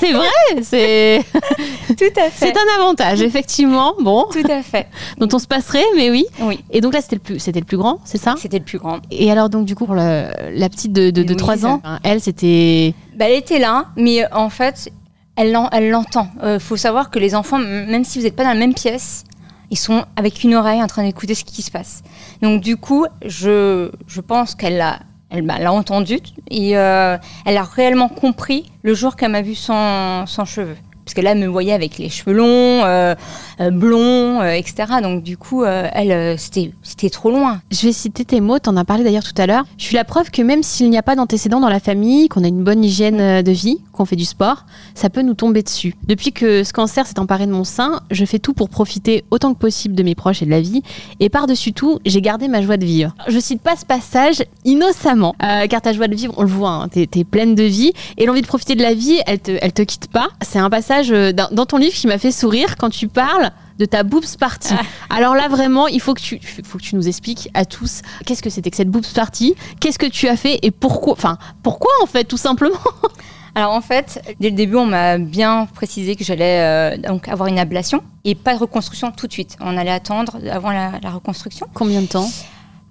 C'est 0.00 0.12
vrai, 0.12 0.62
c'est 0.62 1.24
Tout 1.96 2.20
à 2.20 2.30
fait. 2.30 2.46
c'est 2.46 2.56
un 2.56 2.80
avantage, 2.82 3.22
effectivement. 3.22 3.94
Bon, 4.00 4.26
Tout 4.32 4.42
à 4.50 4.62
fait. 4.62 4.88
dont 5.18 5.28
on 5.32 5.38
se 5.38 5.46
passerait, 5.46 5.84
mais 5.96 6.10
oui. 6.10 6.26
Oui, 6.40 6.64
Et 6.70 6.80
donc 6.80 6.92
là, 6.94 7.00
c'était 7.00 7.16
le 7.16 7.20
plus, 7.22 7.38
c'était 7.38 7.60
le 7.60 7.64
plus 7.66 7.76
grand, 7.76 7.98
c'est 8.04 8.18
ça? 8.18 8.34
C'était 8.38 8.58
le 8.58 8.64
plus 8.64 8.78
grand. 8.78 8.98
Et 9.10 9.30
alors 9.30 9.48
donc 9.48 9.64
du 9.64 9.74
coup 9.74 9.86
pour 9.86 9.94
le- 9.94 10.28
la 10.54 10.68
petite 10.68 10.92
de, 10.92 11.10
de, 11.10 11.22
de 11.22 11.28
Louise. 11.28 11.36
3 11.36 11.66
ans, 11.66 11.80
hein, 11.84 11.98
elle 12.02 12.20
c'était 12.20 12.94
Bah, 13.16 13.26
elle 13.28 13.36
était 13.38 13.58
là, 13.58 13.86
mais 13.96 14.24
euh, 14.24 14.28
en 14.32 14.50
fait, 14.50 14.88
elle 15.36 15.52
l'en- 15.52 15.68
elle 15.70 15.90
l'entend. 15.90 16.28
Il 16.44 16.58
faut 16.60 16.76
savoir 16.76 17.10
que 17.10 17.18
les 17.18 17.34
enfants, 17.34 17.58
même 17.58 18.04
si 18.04 18.18
vous 18.18 18.24
n'êtes 18.24 18.36
pas 18.36 18.42
dans 18.44 18.50
la 18.50 18.54
même 18.58 18.74
pièce, 18.74 19.24
ils 19.70 19.78
sont 19.78 20.04
avec 20.16 20.42
une 20.44 20.54
oreille 20.54 20.82
en 20.82 20.86
train 20.86 21.02
d'écouter 21.04 21.34
ce 21.34 21.44
qui 21.44 21.62
se 21.62 21.70
passe. 21.70 22.02
Donc 22.42 22.60
du 22.60 22.76
coup, 22.76 23.06
je, 23.24 23.90
je 24.06 24.20
pense 24.20 24.54
qu'elle 24.54 24.76
l'a 24.76 24.98
elle 25.32 25.42
m'a- 25.42 25.58
l'a 25.58 25.72
entendu 25.72 26.18
et 26.50 26.76
euh, 26.76 27.16
elle 27.46 27.56
a 27.56 27.62
réellement 27.64 28.08
compris 28.08 28.70
le 28.82 28.94
jour 28.94 29.16
qu'elle 29.16 29.32
m'a 29.32 29.42
vu 29.42 29.54
sans, 29.54 30.26
sans 30.26 30.44
cheveux. 30.44 30.76
Parce 31.04 31.14
que 31.14 31.20
là, 31.20 31.32
elle 31.32 31.38
me 31.38 31.46
voyait 31.46 31.72
avec 31.72 31.98
les 31.98 32.08
cheveux 32.08 32.32
longs, 32.32 32.46
euh, 32.84 33.14
euh, 33.60 33.70
blonds, 33.70 34.40
euh, 34.40 34.52
etc. 34.52 34.84
Donc 35.02 35.22
du 35.22 35.36
coup, 35.36 35.64
euh, 35.64 35.88
elle, 35.92 36.38
c'était 36.38 36.72
c'était 36.82 37.10
trop 37.10 37.30
loin. 37.30 37.60
Je 37.70 37.82
vais 37.86 37.92
citer 37.92 38.24
tes 38.24 38.40
mots, 38.40 38.58
t'en 38.58 38.76
as 38.76 38.84
parlé 38.84 39.04
d'ailleurs 39.04 39.24
tout 39.24 39.40
à 39.40 39.46
l'heure. 39.46 39.64
Je 39.78 39.84
suis 39.84 39.96
la 39.96 40.04
preuve 40.04 40.30
que 40.30 40.42
même 40.42 40.62
s'il 40.62 40.90
n'y 40.90 40.98
a 40.98 41.02
pas 41.02 41.16
d'antécédents 41.16 41.60
dans 41.60 41.68
la 41.68 41.80
famille, 41.80 42.28
qu'on 42.28 42.44
a 42.44 42.48
une 42.48 42.62
bonne 42.62 42.84
hygiène 42.84 43.20
euh, 43.20 43.42
de 43.42 43.52
vie, 43.52 43.80
qu'on 43.92 44.04
fait 44.04 44.16
du 44.16 44.24
sport, 44.24 44.64
ça 44.94 45.10
peut 45.10 45.22
nous 45.22 45.34
tomber 45.34 45.62
dessus. 45.62 45.94
Depuis 46.06 46.32
que 46.32 46.62
ce 46.62 46.72
cancer 46.72 47.06
s'est 47.06 47.18
emparé 47.18 47.46
de 47.46 47.52
mon 47.52 47.64
sein, 47.64 48.00
je 48.10 48.24
fais 48.24 48.38
tout 48.38 48.52
pour 48.52 48.68
profiter 48.68 49.24
autant 49.30 49.54
que 49.54 49.58
possible 49.58 49.94
de 49.94 50.02
mes 50.02 50.14
proches 50.14 50.42
et 50.42 50.46
de 50.46 50.50
la 50.50 50.60
vie. 50.60 50.82
Et 51.20 51.28
par-dessus 51.28 51.72
tout, 51.72 51.98
j'ai 52.06 52.20
gardé 52.20 52.48
ma 52.48 52.62
joie 52.62 52.76
de 52.76 52.84
vivre. 52.84 53.14
Je 53.28 53.38
cite 53.38 53.60
pas 53.60 53.76
ce 53.76 53.84
passage 53.84 54.44
innocemment, 54.64 55.34
car 55.68 55.80
ta 55.82 55.92
joie 55.92 56.08
de 56.08 56.14
vivre, 56.14 56.34
on 56.36 56.42
le 56.42 56.48
voit, 56.48 56.70
hein, 56.70 56.88
t'es 56.88 57.08
es 57.14 57.24
pleine 57.24 57.54
de 57.54 57.62
vie. 57.64 57.92
Et 58.18 58.26
l'envie 58.26 58.42
de 58.42 58.46
profiter 58.46 58.74
de 58.74 58.82
la 58.82 58.94
vie, 58.94 59.20
elle 59.26 59.40
te, 59.40 59.52
elle 59.60 59.72
te 59.72 59.82
quitte 59.82 60.08
pas. 60.08 60.28
C'est 60.42 60.58
un 60.58 60.70
passage 60.70 60.91
euh, 61.10 61.32
dans, 61.32 61.48
dans 61.50 61.66
ton 61.66 61.76
livre 61.78 61.94
qui 61.94 62.06
m'a 62.06 62.18
fait 62.18 62.32
sourire 62.32 62.76
quand 62.76 62.90
tu 62.90 63.08
parles 63.08 63.50
de 63.78 63.84
ta 63.86 64.02
boobs 64.02 64.36
party. 64.38 64.74
Alors 65.10 65.34
là 65.34 65.48
vraiment, 65.48 65.86
il 65.88 66.00
faut 66.00 66.12
que 66.14 66.20
tu 66.20 66.38
faut 66.64 66.78
que 66.78 66.82
tu 66.82 66.94
nous 66.94 67.08
expliques 67.08 67.48
à 67.54 67.64
tous 67.64 68.02
qu'est-ce 68.26 68.42
que 68.42 68.50
c'était 68.50 68.70
que 68.70 68.76
cette 68.76 68.90
boobs 68.90 69.06
party, 69.14 69.54
qu'est-ce 69.80 69.98
que 69.98 70.06
tu 70.06 70.28
as 70.28 70.36
fait 70.36 70.58
et 70.62 70.70
pourquoi 70.70 71.14
enfin 71.14 71.38
pourquoi 71.62 71.90
en 72.02 72.06
fait 72.06 72.24
tout 72.24 72.36
simplement. 72.36 72.76
Alors 73.54 73.72
en 73.72 73.80
fait, 73.82 74.22
dès 74.40 74.48
le 74.50 74.56
début, 74.56 74.76
on 74.76 74.86
m'a 74.86 75.18
bien 75.18 75.66
précisé 75.74 76.16
que 76.16 76.24
j'allais 76.24 76.60
euh, 76.60 76.96
donc 76.96 77.28
avoir 77.28 77.48
une 77.48 77.58
ablation 77.58 78.02
et 78.24 78.34
pas 78.34 78.54
de 78.54 78.58
reconstruction 78.60 79.10
tout 79.10 79.26
de 79.26 79.32
suite. 79.32 79.56
On 79.60 79.76
allait 79.76 79.90
attendre 79.90 80.38
avant 80.50 80.70
la, 80.70 80.92
la 81.02 81.10
reconstruction. 81.10 81.66
Combien 81.74 82.00
de 82.00 82.06
temps? 82.06 82.30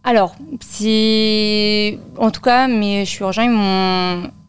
Alors, 0.03 0.35
c'est 0.59 1.99
en 2.17 2.31
tout 2.31 2.41
cas, 2.41 2.67
mes 2.67 3.05
chirurgiens 3.05 3.47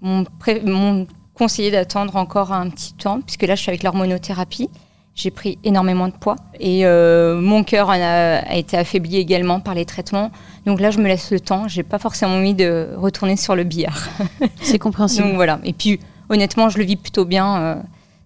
m'ont 0.03 0.25
pré- 0.39 0.63
m'ont 0.65 1.07
conseillé 1.35 1.71
d'attendre 1.71 2.17
encore 2.17 2.53
un 2.53 2.69
petit 2.71 2.95
temps 2.95 3.21
puisque 3.21 3.43
là, 3.43 3.55
je 3.55 3.61
suis 3.63 3.71
avec 3.71 3.83
l'hormonothérapie. 3.83 4.69
J'ai 5.15 5.31
pris 5.31 5.59
énormément 5.63 6.09
de 6.09 6.13
poids 6.15 6.37
et 6.59 6.87
euh, 6.87 7.39
mon 7.39 7.65
cœur 7.65 7.91
a, 7.91 7.95
a 7.97 8.55
été 8.55 8.79
affaibli 8.79 9.19
également 9.19 9.61
par 9.61 9.75
les 9.75 9.85
traitements. 9.85 10.31
Donc 10.65 10.81
là, 10.81 10.91
je 10.91 10.99
me 10.99 11.07
laisse 11.07 11.31
le 11.31 11.39
temps. 11.39 11.69
J'ai 11.69 11.83
pas 11.83 11.99
forcément 11.99 12.33
envie 12.37 12.55
de 12.55 12.89
retourner 12.97 13.37
sur 13.37 13.55
le 13.55 13.65
billard. 13.65 14.09
C'est 14.63 14.79
compréhensible. 14.79 15.27
Donc 15.27 15.35
voilà. 15.35 15.59
Et 15.65 15.75
puis 15.75 16.01
honnêtement, 16.31 16.71
je 16.71 16.79
le 16.79 16.85
vis 16.85 16.97
plutôt 16.97 17.27
bien 17.27 17.57
euh, 17.61 17.75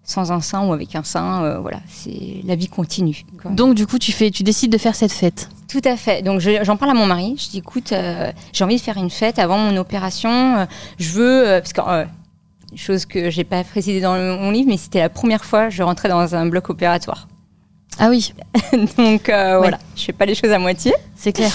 sans 0.05 0.31
un 0.31 0.41
sein 0.41 0.65
ou 0.65 0.73
avec 0.73 0.95
un 0.95 1.03
sein. 1.03 1.43
euh, 1.43 1.59
voilà, 1.59 1.81
c'est 1.89 2.37
la 2.45 2.55
vie 2.55 2.69
continue. 2.69 3.25
quoi. 3.43 3.51
Donc 3.51 3.75
du 3.75 3.85
coup, 3.89 3.99
tu 3.99 4.13
fais 4.13 4.31
tu 4.31 4.45
décides 4.45 4.71
de 4.71 4.79
faire 4.79 4.95
cette 4.95 5.13
fête. 5.13 5.49
Tout 5.69 5.83
à 5.85 5.97
fait. 5.97 6.23
Donc 6.23 6.39
je- 6.39 6.63
j'en 6.63 6.77
parle 6.77 6.93
à 6.93 6.95
mon 6.95 7.07
mari. 7.07 7.35
Je 7.37 7.51
dis 7.51 7.59
écoute, 7.59 7.91
euh, 7.91 8.31
j'ai 8.53 8.63
envie 8.63 8.77
de 8.77 8.81
faire 8.81 8.97
une 8.97 9.11
fête 9.11 9.41
avant 9.41 9.59
mon 9.59 9.77
opération. 9.77 10.31
Euh, 10.59 10.67
je 11.01 11.11
veux 11.11 11.45
parce 11.61 11.73
que 11.73 11.81
chose 12.77 13.07
que 13.07 13.31
j'ai 13.31 13.45
pas 13.45 13.65
précisé 13.65 14.01
dans 14.01 14.17
le- 14.17 14.37
mon 14.37 14.51
livre, 14.51 14.69
mais 14.69 14.77
c'était 14.77 15.01
la 15.01 15.09
première 15.09 15.45
fois 15.45 15.67
que 15.69 15.75
je 15.75 15.83
rentrais 15.83 16.09
dans 16.09 16.35
un 16.35 16.47
bloc 16.47 16.69
opératoire. 16.71 17.27
Ah 17.99 18.09
oui, 18.11 18.35
Donc 18.99 19.29
euh, 19.29 19.59
voilà, 19.59 19.79
je 19.97 20.03
fais 20.05 20.13
pas 20.13 20.27
les 20.27 20.35
choses 20.35 20.51
à 20.53 20.59
moitié. 20.59 20.93
c'est 21.17 21.33
clair. 21.33 21.51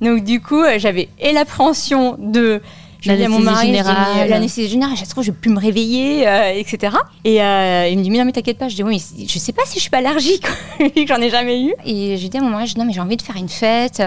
Donc 0.00 0.24
du 0.24 0.40
coup, 0.40 0.60
euh, 0.62 0.74
j'avais 0.78 1.08
et 1.20 1.32
l'appréhension 1.32 2.16
de 2.18 2.60
je 3.04 3.12
dis 3.12 3.24
à 3.24 3.28
mon 3.28 3.38
mari, 3.40 3.66
générale. 3.66 4.28
l'anesthésie 4.28 4.68
générale, 4.68 4.96
ça 4.96 5.04
se 5.04 5.10
trouve, 5.10 5.24
je 5.24 5.30
vais 5.30 5.36
plus 5.36 5.50
me 5.50 5.58
réveiller, 5.60 6.26
euh, 6.26 6.52
etc. 6.54 6.96
Et 7.24 7.42
euh, 7.42 7.88
il 7.90 7.98
me 7.98 8.02
dit, 8.02 8.10
mais 8.10 8.18
non, 8.18 8.24
mais 8.24 8.32
t'inquiète 8.32 8.58
pas. 8.58 8.68
Je 8.68 8.76
dis, 8.76 8.82
oui, 8.82 9.02
mais 9.18 9.26
je 9.28 9.38
sais 9.38 9.52
pas 9.52 9.62
si 9.66 9.76
je 9.76 9.80
suis 9.80 9.90
pas 9.90 9.98
allergique, 9.98 10.46
que 10.78 11.06
j'en 11.08 11.20
ai 11.20 11.30
jamais 11.30 11.62
eu. 11.62 11.74
Et 11.84 12.16
j'ai 12.16 12.28
dit 12.28 12.38
à 12.38 12.40
mon 12.40 12.50
mari, 12.50 12.66
je 12.66 12.74
dis, 12.74 12.80
non, 12.80 12.86
mais 12.86 12.92
j'ai 12.92 13.00
envie 13.00 13.16
de 13.16 13.22
faire 13.22 13.36
une 13.36 13.48
fête. 13.48 14.02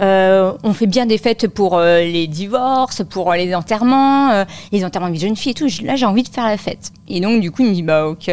Euh, 0.00 0.52
on 0.64 0.72
fait 0.72 0.86
bien 0.86 1.06
des 1.06 1.18
fêtes 1.18 1.48
pour 1.48 1.76
euh, 1.76 2.00
les 2.00 2.26
divorces, 2.26 3.02
pour 3.08 3.30
euh, 3.32 3.36
les 3.36 3.54
enterrements, 3.54 4.30
euh, 4.30 4.44
les 4.72 4.84
enterrements 4.84 5.08
de 5.08 5.14
vie 5.14 5.18
de 5.20 5.26
jeune 5.26 5.36
fille 5.36 5.52
et 5.52 5.54
tout. 5.54 5.68
Je- 5.68 5.82
Là, 5.82 5.96
j'ai 5.96 6.06
envie 6.06 6.22
de 6.22 6.28
faire 6.28 6.46
la 6.46 6.56
fête. 6.56 6.90
Et 7.08 7.20
donc, 7.20 7.40
du 7.40 7.50
coup, 7.50 7.62
il 7.62 7.68
me 7.70 7.74
dit, 7.74 7.82
bah, 7.82 8.06
ok. 8.08 8.28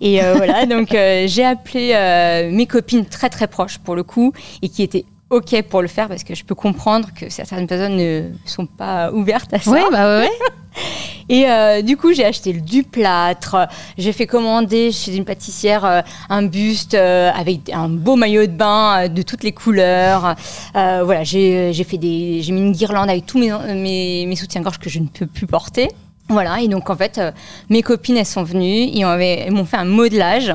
Et 0.00 0.22
euh, 0.22 0.34
voilà, 0.36 0.64
donc 0.66 0.94
euh, 0.94 1.24
j'ai 1.26 1.44
appelé 1.44 1.92
euh, 1.94 2.50
mes 2.52 2.66
copines 2.66 3.04
très, 3.04 3.28
très 3.28 3.46
proches, 3.48 3.78
pour 3.78 3.94
le 3.96 4.02
coup, 4.04 4.32
et 4.62 4.68
qui 4.68 4.82
étaient 4.82 5.04
OK 5.30 5.62
pour 5.68 5.82
le 5.82 5.88
faire 5.88 6.08
parce 6.08 6.24
que 6.24 6.34
je 6.34 6.42
peux 6.44 6.54
comprendre 6.54 7.08
que 7.14 7.28
certaines 7.28 7.66
personnes 7.66 7.96
ne 7.96 8.30
sont 8.46 8.64
pas 8.66 9.12
ouvertes 9.12 9.52
à 9.52 9.58
ça. 9.60 9.70
Ouais, 9.70 9.82
bah 9.90 10.20
ouais. 10.20 10.30
Et 11.30 11.46
euh, 11.50 11.82
du 11.82 11.98
coup, 11.98 12.14
j'ai 12.14 12.24
acheté 12.24 12.54
du 12.54 12.82
plâtre. 12.84 13.68
J'ai 13.98 14.12
fait 14.12 14.26
commander 14.26 14.90
chez 14.92 15.14
une 15.14 15.26
pâtissière 15.26 15.84
euh, 15.84 16.00
un 16.30 16.42
buste 16.44 16.94
euh, 16.94 17.30
avec 17.34 17.68
un 17.70 17.88
beau 17.90 18.16
maillot 18.16 18.46
de 18.46 18.52
bain 18.52 19.04
euh, 19.04 19.08
de 19.08 19.20
toutes 19.20 19.42
les 19.44 19.52
couleurs. 19.52 20.34
Euh, 20.74 21.02
voilà, 21.04 21.24
j'ai 21.24 21.72
j'ai 21.74 21.84
fait 21.84 21.98
des, 21.98 22.40
j'ai 22.40 22.52
mis 22.52 22.60
une 22.62 22.72
guirlande 22.72 23.10
avec 23.10 23.26
tous 23.26 23.38
mes 23.38 23.50
mes, 23.74 24.24
mes 24.24 24.36
soutiens-gorge 24.36 24.78
que 24.78 24.88
je 24.88 25.00
ne 25.00 25.06
peux 25.08 25.26
plus 25.26 25.46
porter. 25.46 25.88
Voilà, 26.30 26.60
et 26.60 26.68
donc 26.68 26.88
en 26.88 26.96
fait, 26.96 27.20
mes 27.68 27.82
copines, 27.82 28.16
elles 28.16 28.24
sont 28.26 28.42
venues 28.44 28.88
et 28.96 29.04
on 29.04 29.08
avait- 29.08 29.40
elles 29.46 29.52
m'ont 29.52 29.64
fait 29.66 29.78
un 29.78 29.84
modelage. 29.86 30.54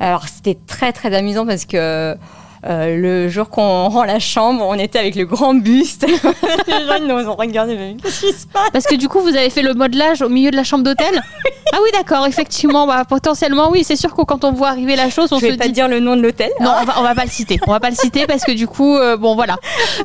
Alors 0.00 0.26
c'était 0.28 0.58
très 0.66 0.92
très 0.92 1.14
amusant 1.14 1.46
parce 1.46 1.64
que 1.64 2.16
euh, 2.64 2.96
le 2.96 3.28
jour 3.28 3.48
qu'on 3.48 3.88
rend 3.88 4.04
la 4.04 4.20
chambre, 4.20 4.64
on 4.66 4.74
était 4.74 4.98
avec 4.98 5.16
le 5.16 5.24
grand 5.24 5.54
buste. 5.54 6.06
les 6.66 6.86
gens 6.86 6.96
ils 6.98 7.06
nous 7.06 7.28
ont 7.28 7.34
regardé, 7.34 7.76
mais 7.76 7.96
qu'est-ce 8.02 8.20
qui 8.20 8.32
se 8.32 8.46
passe 8.46 8.70
Parce 8.72 8.86
que 8.86 8.94
du 8.94 9.08
coup, 9.08 9.20
vous 9.20 9.34
avez 9.36 9.50
fait 9.50 9.62
le 9.62 9.74
modelage 9.74 10.22
au 10.22 10.28
milieu 10.28 10.50
de 10.50 10.56
la 10.56 10.64
chambre 10.64 10.84
d'hôtel 10.84 11.20
Ah 11.74 11.78
oui, 11.82 11.88
d'accord, 11.94 12.26
effectivement, 12.26 12.86
bah, 12.86 13.04
potentiellement, 13.08 13.70
oui, 13.70 13.82
c'est 13.82 13.96
sûr 13.96 14.14
que 14.14 14.22
quand 14.22 14.44
on 14.44 14.52
voit 14.52 14.68
arriver 14.68 14.94
la 14.94 15.08
chose, 15.08 15.32
on 15.32 15.38
Je 15.38 15.46
se 15.46 15.50
vais 15.50 15.56
pas 15.56 15.66
dit... 15.66 15.72
dire 15.72 15.88
le 15.88 16.00
nom 16.00 16.16
de 16.16 16.20
l'hôtel. 16.20 16.50
Non, 16.60 16.70
on 16.80 16.84
va, 16.84 16.94
on 16.98 17.02
va 17.02 17.14
pas 17.14 17.24
le 17.24 17.30
citer. 17.30 17.58
On 17.66 17.70
va 17.70 17.80
pas 17.80 17.90
le 17.90 17.96
citer 17.96 18.26
parce 18.26 18.44
que 18.44 18.52
du 18.52 18.66
coup, 18.66 18.94
euh, 18.96 19.16
bon 19.16 19.34
voilà. 19.34 19.56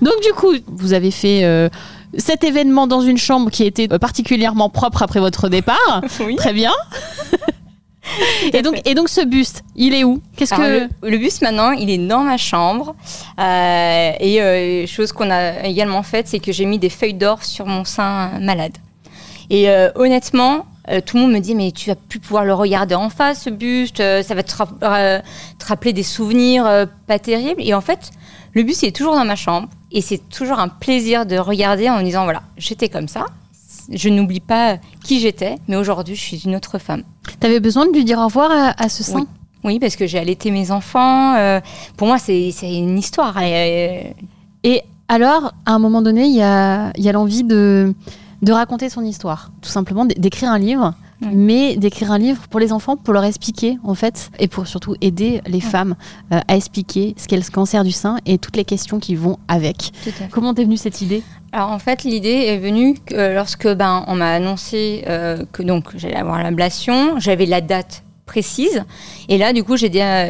Donc 0.01 0.13
du 0.23 0.31
coup, 0.33 0.53
vous 0.67 0.93
avez 0.93 1.11
fait 1.11 1.43
euh, 1.43 1.67
cet 2.17 2.43
événement 2.43 2.87
dans 2.87 3.01
une 3.01 3.17
chambre 3.17 3.51
qui 3.51 3.65
était 3.65 3.87
particulièrement 3.87 4.69
propre 4.69 5.03
après 5.03 5.19
votre 5.19 5.49
départ. 5.49 6.01
Oui. 6.25 6.37
Très 6.37 6.53
bien. 6.53 6.71
et 8.53 8.61
donc, 8.61 8.81
et 8.85 8.93
donc 8.95 9.09
ce 9.09 9.25
buste, 9.25 9.63
il 9.75 9.93
est 9.93 10.03
où? 10.03 10.21
Qu'est-ce 10.35 10.53
que 10.53 10.61
le, 10.61 11.09
le 11.09 11.17
bus 11.17 11.41
maintenant, 11.41 11.71
il 11.71 11.89
est 11.89 11.97
dans 11.97 12.21
ma 12.23 12.37
chambre. 12.37 12.95
Euh, 13.39 14.11
et 14.19 14.41
euh, 14.41 14.87
chose 14.87 15.11
qu'on 15.11 15.29
a 15.29 15.63
également 15.65 16.03
faite, 16.03 16.27
c'est 16.27 16.39
que 16.39 16.51
j'ai 16.51 16.65
mis 16.65 16.79
des 16.79 16.89
feuilles 16.89 17.13
d'or 17.13 17.43
sur 17.43 17.65
mon 17.65 17.85
sein 17.85 18.39
malade. 18.39 18.77
Et 19.49 19.69
euh, 19.69 19.89
honnêtement, 19.95 20.65
tout 21.05 21.17
le 21.17 21.23
monde 21.23 21.33
me 21.33 21.39
dit 21.39 21.53
mais 21.53 21.71
tu 21.71 21.89
vas 21.89 21.95
plus 21.95 22.19
pouvoir 22.19 22.45
le 22.45 22.53
regarder 22.53 22.95
en 22.95 23.09
face 23.09 23.43
ce 23.43 23.49
buste, 23.49 23.97
ça 23.97 24.35
va 24.35 24.43
te, 24.43 24.51
te 24.51 25.65
rappeler 25.65 25.93
des 25.93 26.03
souvenirs 26.03 26.87
pas 27.07 27.19
terribles. 27.19 27.61
Et 27.61 27.73
en 27.73 27.81
fait, 27.81 28.11
Le 28.57 28.63
bus, 28.63 28.81
il 28.81 28.87
est 28.87 28.95
toujours 28.95 29.13
dans 29.13 29.23
ma 29.23 29.35
chambre. 29.35 29.69
Et 29.91 30.01
c'est 30.01 30.17
toujours 30.29 30.57
un 30.57 30.67
plaisir 30.67 31.27
de 31.27 31.37
regarder 31.37 31.91
en 31.91 31.99
me 31.99 32.03
disant, 32.03 32.23
voilà, 32.23 32.41
j'étais 32.57 32.89
comme 32.89 33.07
ça. 33.07 33.27
Je 33.91 34.10
n'oublie 34.10 34.39
pas 34.39 34.77
qui 35.03 35.20
j'étais, 35.20 35.56
mais 35.67 35.75
aujourd'hui, 35.75 36.15
je 36.15 36.22
suis 36.22 36.38
une 36.46 36.56
autre 36.56 36.77
femme. 36.77 37.03
T'avais 37.39 37.60
besoin 37.60 37.86
de 37.86 37.91
lui 37.94 38.03
dire 38.03 38.20
au 38.20 38.25
revoir 38.25 38.51
à, 38.51 38.82
à 38.84 38.89
ce 38.89 39.03
sein 39.03 39.20
Oui. 39.20 39.25
Oui, 39.63 39.79
parce 39.79 39.96
que 39.96 40.06
j'ai 40.08 40.20
allaité 40.20 40.51
mes 40.51 40.72
enfants. 40.72 41.36
euh, 41.36 41.60
pour 41.98 42.08
moi, 42.08 42.20
c'est 42.20 42.51
c'est 42.51 42.74
une 42.74 42.98
histoire. 42.98 43.38
Et, 43.41 44.06
euh, 44.08 44.24
Et 44.63 44.82
alors, 45.08 45.53
à 45.65 45.74
un 45.74 45.79
moment 45.79 46.01
donné, 46.01 46.25
il 46.25 46.36
y 46.36 46.41
a, 46.41 46.91
y 46.98 47.10
a 47.10 47.12
l'envie 47.12 47.44
de, 47.44 47.94
de 48.41 48.51
raconter 48.51 48.89
son 48.89 49.01
histoire. 49.03 49.51
Tout 49.62 49.70
simplement, 49.70 50.06
d'écrire 50.06 50.51
un 50.51 50.60
livre. 50.60 50.94
Mais 51.21 51.75
d'écrire 51.77 52.12
un 52.12 52.17
livre 52.17 52.47
pour 52.47 52.59
les 52.59 52.71
enfants, 52.71 52.95
pour 52.95 53.13
leur 53.13 53.24
expliquer, 53.24 53.77
en 53.83 53.95
fait, 53.95 54.29
et 54.39 54.47
pour 54.47 54.67
surtout 54.67 54.95
aider 55.01 55.41
les 55.47 55.62
femmes 55.62 55.95
euh, 56.31 56.39
à 56.47 56.55
expliquer 56.55 57.15
ce 57.17 57.27
qu'est 57.27 57.38
le 57.38 57.51
cancer 57.51 57.83
du 57.83 57.91
sein 57.91 58.17
et 58.25 58.38
toutes 58.38 58.55
les 58.55 58.65
questions 58.65 59.00
qui 59.00 59.15
vont 59.15 59.38
avec. 59.47 59.91
Comment 60.31 60.53
t'es 60.53 60.63
venue 60.63 60.77
cette 60.77 61.01
idée? 61.01 61.24
Alors 61.51 61.71
en 61.71 61.79
fait, 61.79 62.03
l'idée 62.03 62.45
est 62.47 62.57
venue 62.57 62.95
que, 63.05 63.15
euh, 63.15 63.33
lorsque 63.33 63.67
ben 63.67 64.03
on 64.07 64.15
m'a 64.15 64.31
annoncé 64.33 65.03
euh, 65.07 65.43
que 65.51 65.63
donc 65.63 65.95
j'allais 65.95 66.15
avoir 66.15 66.43
l'ablation, 66.43 67.19
j'avais 67.19 67.45
la 67.45 67.62
date 67.62 68.03
précise. 68.27 68.84
Et 69.29 69.38
là 69.39 69.53
du 69.53 69.63
coup 69.63 69.77
j'ai 69.77 69.89
dit 69.89 70.01
à, 70.01 70.27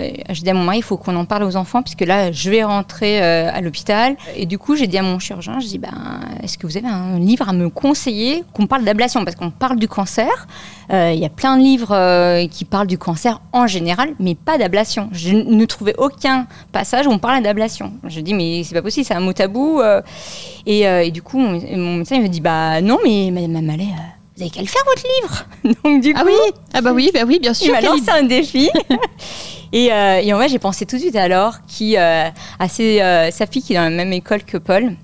mon 0.54 0.64
mari 0.64 0.78
il 0.78 0.84
faut 0.84 0.96
qu'on 0.96 1.16
en 1.16 1.26
parle 1.26 1.44
aux 1.44 1.58
enfants 1.58 1.82
puisque 1.82 2.06
là 2.06 2.32
je 2.32 2.50
vais 2.50 2.64
rentrer 2.64 3.22
euh, 3.22 3.50
à 3.52 3.60
l'hôpital. 3.60 4.16
Et 4.38 4.46
du 4.46 4.58
coup 4.58 4.76
j'ai 4.76 4.88
dit 4.88 4.98
à 4.98 5.04
mon 5.04 5.20
chirurgien 5.20 5.60
je 5.60 5.68
dis 5.68 5.80
ben 5.80 6.22
est-ce 6.42 6.58
que 6.58 6.66
vous 6.66 6.78
avez 6.78 6.88
un 6.88 7.20
livre 7.20 7.50
à 7.50 7.54
me 7.54 7.70
conseiller 7.70 8.44
qu'on 8.54 8.68
parle 8.68 8.86
d'ablation? 8.86 9.26
Parce 9.26 9.36
qu'on 9.36 9.52
parle 9.52 9.78
du 9.78 9.90
cancer. 9.90 10.48
Euh, 10.94 11.12
il 11.14 11.20
y 11.20 11.26
a 11.26 11.30
plein 11.30 11.58
de 11.58 11.64
livres 11.64 11.94
euh, 11.94 12.48
qui 12.48 12.64
parlent 12.64 12.88
du 12.88 12.98
cancer 12.98 13.42
en 13.52 13.68
général 13.68 14.12
mais 14.20 14.36
pas 14.36 14.58
d'ablation. 14.58 15.10
Je 15.12 15.36
ne 15.36 15.66
trouvais 15.66 15.96
aucun 15.98 16.48
passage 16.72 17.08
où 17.08 17.12
on 17.12 17.20
parle 17.20 17.44
d'ablation. 17.44 17.92
Je 18.06 18.22
dis 18.22 18.34
mais 18.34 18.64
c'est 18.64 18.76
pas 18.76 18.82
possible 18.82 19.06
c'est 19.06 19.16
un 19.16 19.20
mot 19.20 19.34
tabou 19.34 19.82
et, 20.68 21.12
du 21.12 21.22
coup, 21.22 21.40
mon, 21.40 21.96
médecin 21.96 22.18
il 22.18 22.24
me 22.24 22.28
dit 22.28 22.42
Bah 22.42 22.82
non, 22.82 23.00
mais 23.04 23.32
Madame 23.32 23.70
euh, 23.70 24.17
vous 24.38 24.44
avez 24.44 24.52
qu'à 24.52 24.62
le 24.62 24.68
faire 24.68 24.84
votre 24.86 25.04
livre 25.22 25.76
Donc 25.84 26.02
du 26.02 26.14
coup, 26.14 26.20
Ah 26.22 26.26
oui 26.26 26.54
Ah 26.74 26.82
bah 26.82 26.92
oui, 26.94 27.10
bah 27.14 27.22
oui, 27.26 27.40
bien 27.40 27.52
il 27.52 27.56
sûr. 27.56 27.72
m'a 27.74 27.80
quelle 27.82 27.90
lancé 27.90 28.10
un 28.12 28.24
défi. 28.24 28.70
et, 29.74 29.92
euh, 29.92 30.22
et 30.22 30.32
en 30.34 30.38
vrai, 30.38 30.48
j'ai 30.48 30.60
pensé 30.60 30.86
tout 30.86 30.96
de 30.96 31.02
suite 31.02 31.16
à 31.16 31.28
Laure, 31.28 31.58
qui 31.68 31.98
euh, 31.98 32.30
a 32.60 32.70
ses, 32.70 33.02
euh, 33.02 33.32
sa 33.32 33.48
fille 33.48 33.62
qui 33.64 33.74
est 33.74 33.78
dans 33.78 33.84
la 33.84 33.90
même 33.90 34.14
école 34.14 34.44
que 34.44 34.58
Paul. 34.58 34.96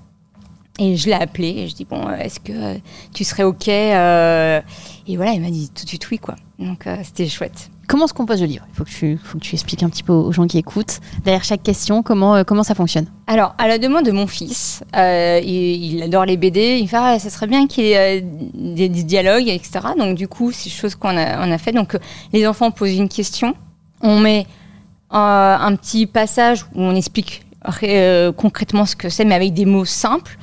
Et 0.78 0.96
je 0.96 1.06
l'ai 1.06 1.14
appelé 1.14 1.48
et 1.48 1.68
je 1.68 1.74
dis 1.74 1.84
Bon, 1.84 2.08
euh, 2.08 2.16
est-ce 2.16 2.40
que 2.40 2.78
tu 3.12 3.24
serais 3.24 3.42
OK 3.44 3.68
Et 3.68 5.16
voilà, 5.16 5.32
il 5.32 5.40
m'a 5.40 5.50
dit 5.50 5.70
tout 5.74 5.84
de 5.84 5.88
suite 5.88 6.08
oui, 6.10 6.18
quoi. 6.18 6.36
Donc 6.58 6.86
c'était 7.02 7.28
chouette. 7.28 7.70
Comment 7.86 8.06
se 8.06 8.14
compose 8.14 8.40
le 8.40 8.46
livre? 8.46 8.64
Il 8.70 8.76
faut 8.76 8.84
que 8.84 9.38
tu, 9.38 9.54
expliques 9.54 9.82
un 9.82 9.88
petit 9.88 10.02
peu 10.02 10.12
aux 10.12 10.32
gens 10.32 10.46
qui 10.46 10.58
écoutent. 10.58 11.00
Derrière 11.24 11.44
chaque 11.44 11.62
question, 11.62 12.02
comment, 12.02 12.36
euh, 12.36 12.62
ça 12.62 12.74
fonctionne? 12.74 13.06
Alors, 13.26 13.54
à 13.58 13.68
la 13.68 13.78
demande 13.78 14.04
de 14.04 14.12
mon 14.12 14.26
fils, 14.26 14.82
euh, 14.96 15.40
il, 15.44 16.02
adore 16.02 16.24
les 16.24 16.36
BD. 16.36 16.78
Il 16.78 16.84
me 16.84 16.88
fait, 16.88 16.96
ah, 16.98 17.18
ça 17.18 17.30
serait 17.30 17.46
bien 17.46 17.66
qu'il 17.66 17.84
y 17.84 17.92
ait 17.92 18.22
euh, 18.22 18.26
des, 18.54 18.88
dialogues, 18.88 19.48
etc. 19.48 19.80
Donc, 19.98 20.16
du 20.16 20.28
coup, 20.28 20.50
c'est 20.52 20.70
chose 20.70 20.94
qu'on 20.94 21.16
a, 21.16 21.40
a 21.40 21.58
fait. 21.58 21.72
Donc, 21.72 21.96
les 22.32 22.46
enfants 22.46 22.70
posent 22.70 22.96
une 22.96 23.08
question. 23.08 23.54
On 24.00 24.18
met 24.18 24.46
un 25.10 25.76
petit 25.76 26.06
passage 26.06 26.64
où 26.74 26.82
on 26.82 26.94
explique 26.96 27.42
concrètement 28.36 28.84
ce 28.84 28.96
que 28.96 29.08
c'est, 29.08 29.24
mais 29.24 29.34
avec 29.34 29.54
des 29.54 29.64
mots 29.64 29.84
simples. 29.84 30.36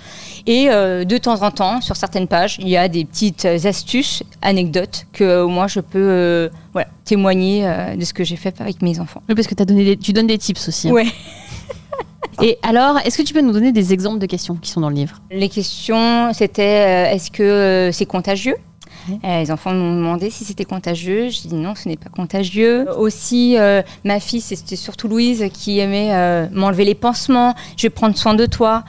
Et 0.47 0.69
euh, 0.69 1.03
de 1.03 1.17
temps 1.17 1.41
en 1.43 1.51
temps, 1.51 1.81
sur 1.81 1.95
certaines 1.95 2.27
pages, 2.27 2.57
il 2.59 2.67
y 2.69 2.77
a 2.77 2.87
des 2.87 3.05
petites 3.05 3.45
astuces, 3.45 4.23
anecdotes 4.41 5.05
que 5.13 5.23
euh, 5.23 5.47
moi 5.47 5.67
je 5.67 5.79
peux 5.79 5.99
euh, 5.99 6.49
voilà, 6.73 6.87
témoigner 7.05 7.67
euh, 7.67 7.95
de 7.95 8.03
ce 8.05 8.13
que 8.13 8.23
j'ai 8.23 8.35
fait 8.35 8.59
avec 8.61 8.81
mes 8.81 8.99
enfants. 8.99 9.21
Oui, 9.29 9.35
parce 9.35 9.47
que 9.47 9.53
as 9.61 9.65
donné 9.65 9.83
des- 9.85 9.97
tu 9.97 10.13
donnes 10.13 10.27
des 10.27 10.37
tips 10.37 10.67
aussi. 10.67 10.89
hein. 10.89 10.93
Ouais. 10.93 11.05
Et 12.41 12.57
alors, 12.63 12.97
est-ce 13.05 13.17
que 13.17 13.23
tu 13.23 13.33
peux 13.33 13.41
nous 13.41 13.51
donner 13.51 13.71
des 13.71 13.93
exemples 13.93 14.19
de 14.19 14.25
questions 14.25 14.55
qui 14.55 14.71
sont 14.71 14.81
dans 14.81 14.89
le 14.89 14.95
livre? 14.95 15.21
Les 15.31 15.49
questions, 15.49 16.33
c'était 16.33 17.11
est-ce 17.13 17.29
que 17.29 17.89
c'est 17.93 18.05
contagieux? 18.05 18.55
Les 19.23 19.51
enfants 19.51 19.73
m'ont 19.73 19.95
demandé 19.95 20.29
si 20.29 20.45
c'était 20.45 20.63
contagieux. 20.65 21.29
J'ai 21.29 21.49
dit 21.49 21.55
non, 21.55 21.73
ce 21.75 21.89
n'est 21.89 21.97
pas 21.97 22.09
contagieux. 22.09 22.87
Aussi, 22.97 23.57
euh, 23.57 23.81
ma 24.05 24.19
fille, 24.19 24.41
c'était 24.41 24.75
surtout 24.75 25.07
Louise 25.07 25.45
qui 25.53 25.79
aimait 25.79 26.13
euh, 26.13 26.47
m'enlever 26.51 26.85
les 26.85 26.95
pansements. 26.95 27.55
Je 27.77 27.83
vais 27.83 27.89
prendre 27.89 28.15
soin 28.17 28.33
de 28.35 28.45
toi. 28.45 28.83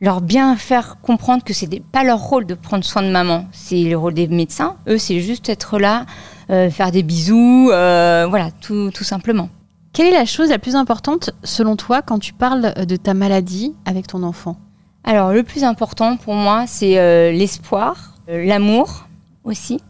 Leur 0.00 0.20
bien 0.20 0.56
faire 0.56 0.98
comprendre 1.00 1.42
que 1.42 1.54
c'est 1.54 1.68
pas 1.80 2.04
leur 2.04 2.20
rôle 2.20 2.44
de 2.44 2.54
prendre 2.54 2.84
soin 2.84 3.02
de 3.02 3.08
maman. 3.08 3.46
C'est 3.52 3.82
le 3.84 3.96
rôle 3.96 4.12
des 4.12 4.28
médecins. 4.28 4.76
Eux, 4.88 4.98
c'est 4.98 5.20
juste 5.20 5.48
être 5.48 5.78
là, 5.78 6.04
euh, 6.50 6.68
faire 6.70 6.90
des 6.90 7.02
bisous, 7.02 7.70
euh, 7.72 8.26
voilà, 8.28 8.50
tout, 8.50 8.90
tout 8.92 9.04
simplement. 9.04 9.48
Quelle 9.94 10.08
est 10.08 10.18
la 10.18 10.26
chose 10.26 10.50
la 10.50 10.58
plus 10.58 10.76
importante 10.76 11.30
selon 11.42 11.76
toi 11.76 12.02
quand 12.02 12.18
tu 12.18 12.34
parles 12.34 12.74
de 12.84 12.96
ta 12.96 13.14
maladie 13.14 13.74
avec 13.86 14.06
ton 14.06 14.22
enfant? 14.22 14.58
Alors, 15.02 15.32
le 15.32 15.42
plus 15.42 15.64
important 15.64 16.18
pour 16.18 16.34
moi, 16.34 16.66
c'est 16.66 16.98
euh, 16.98 17.32
l'espoir, 17.32 18.14
l'amour 18.28 19.06
aussi, 19.44 19.80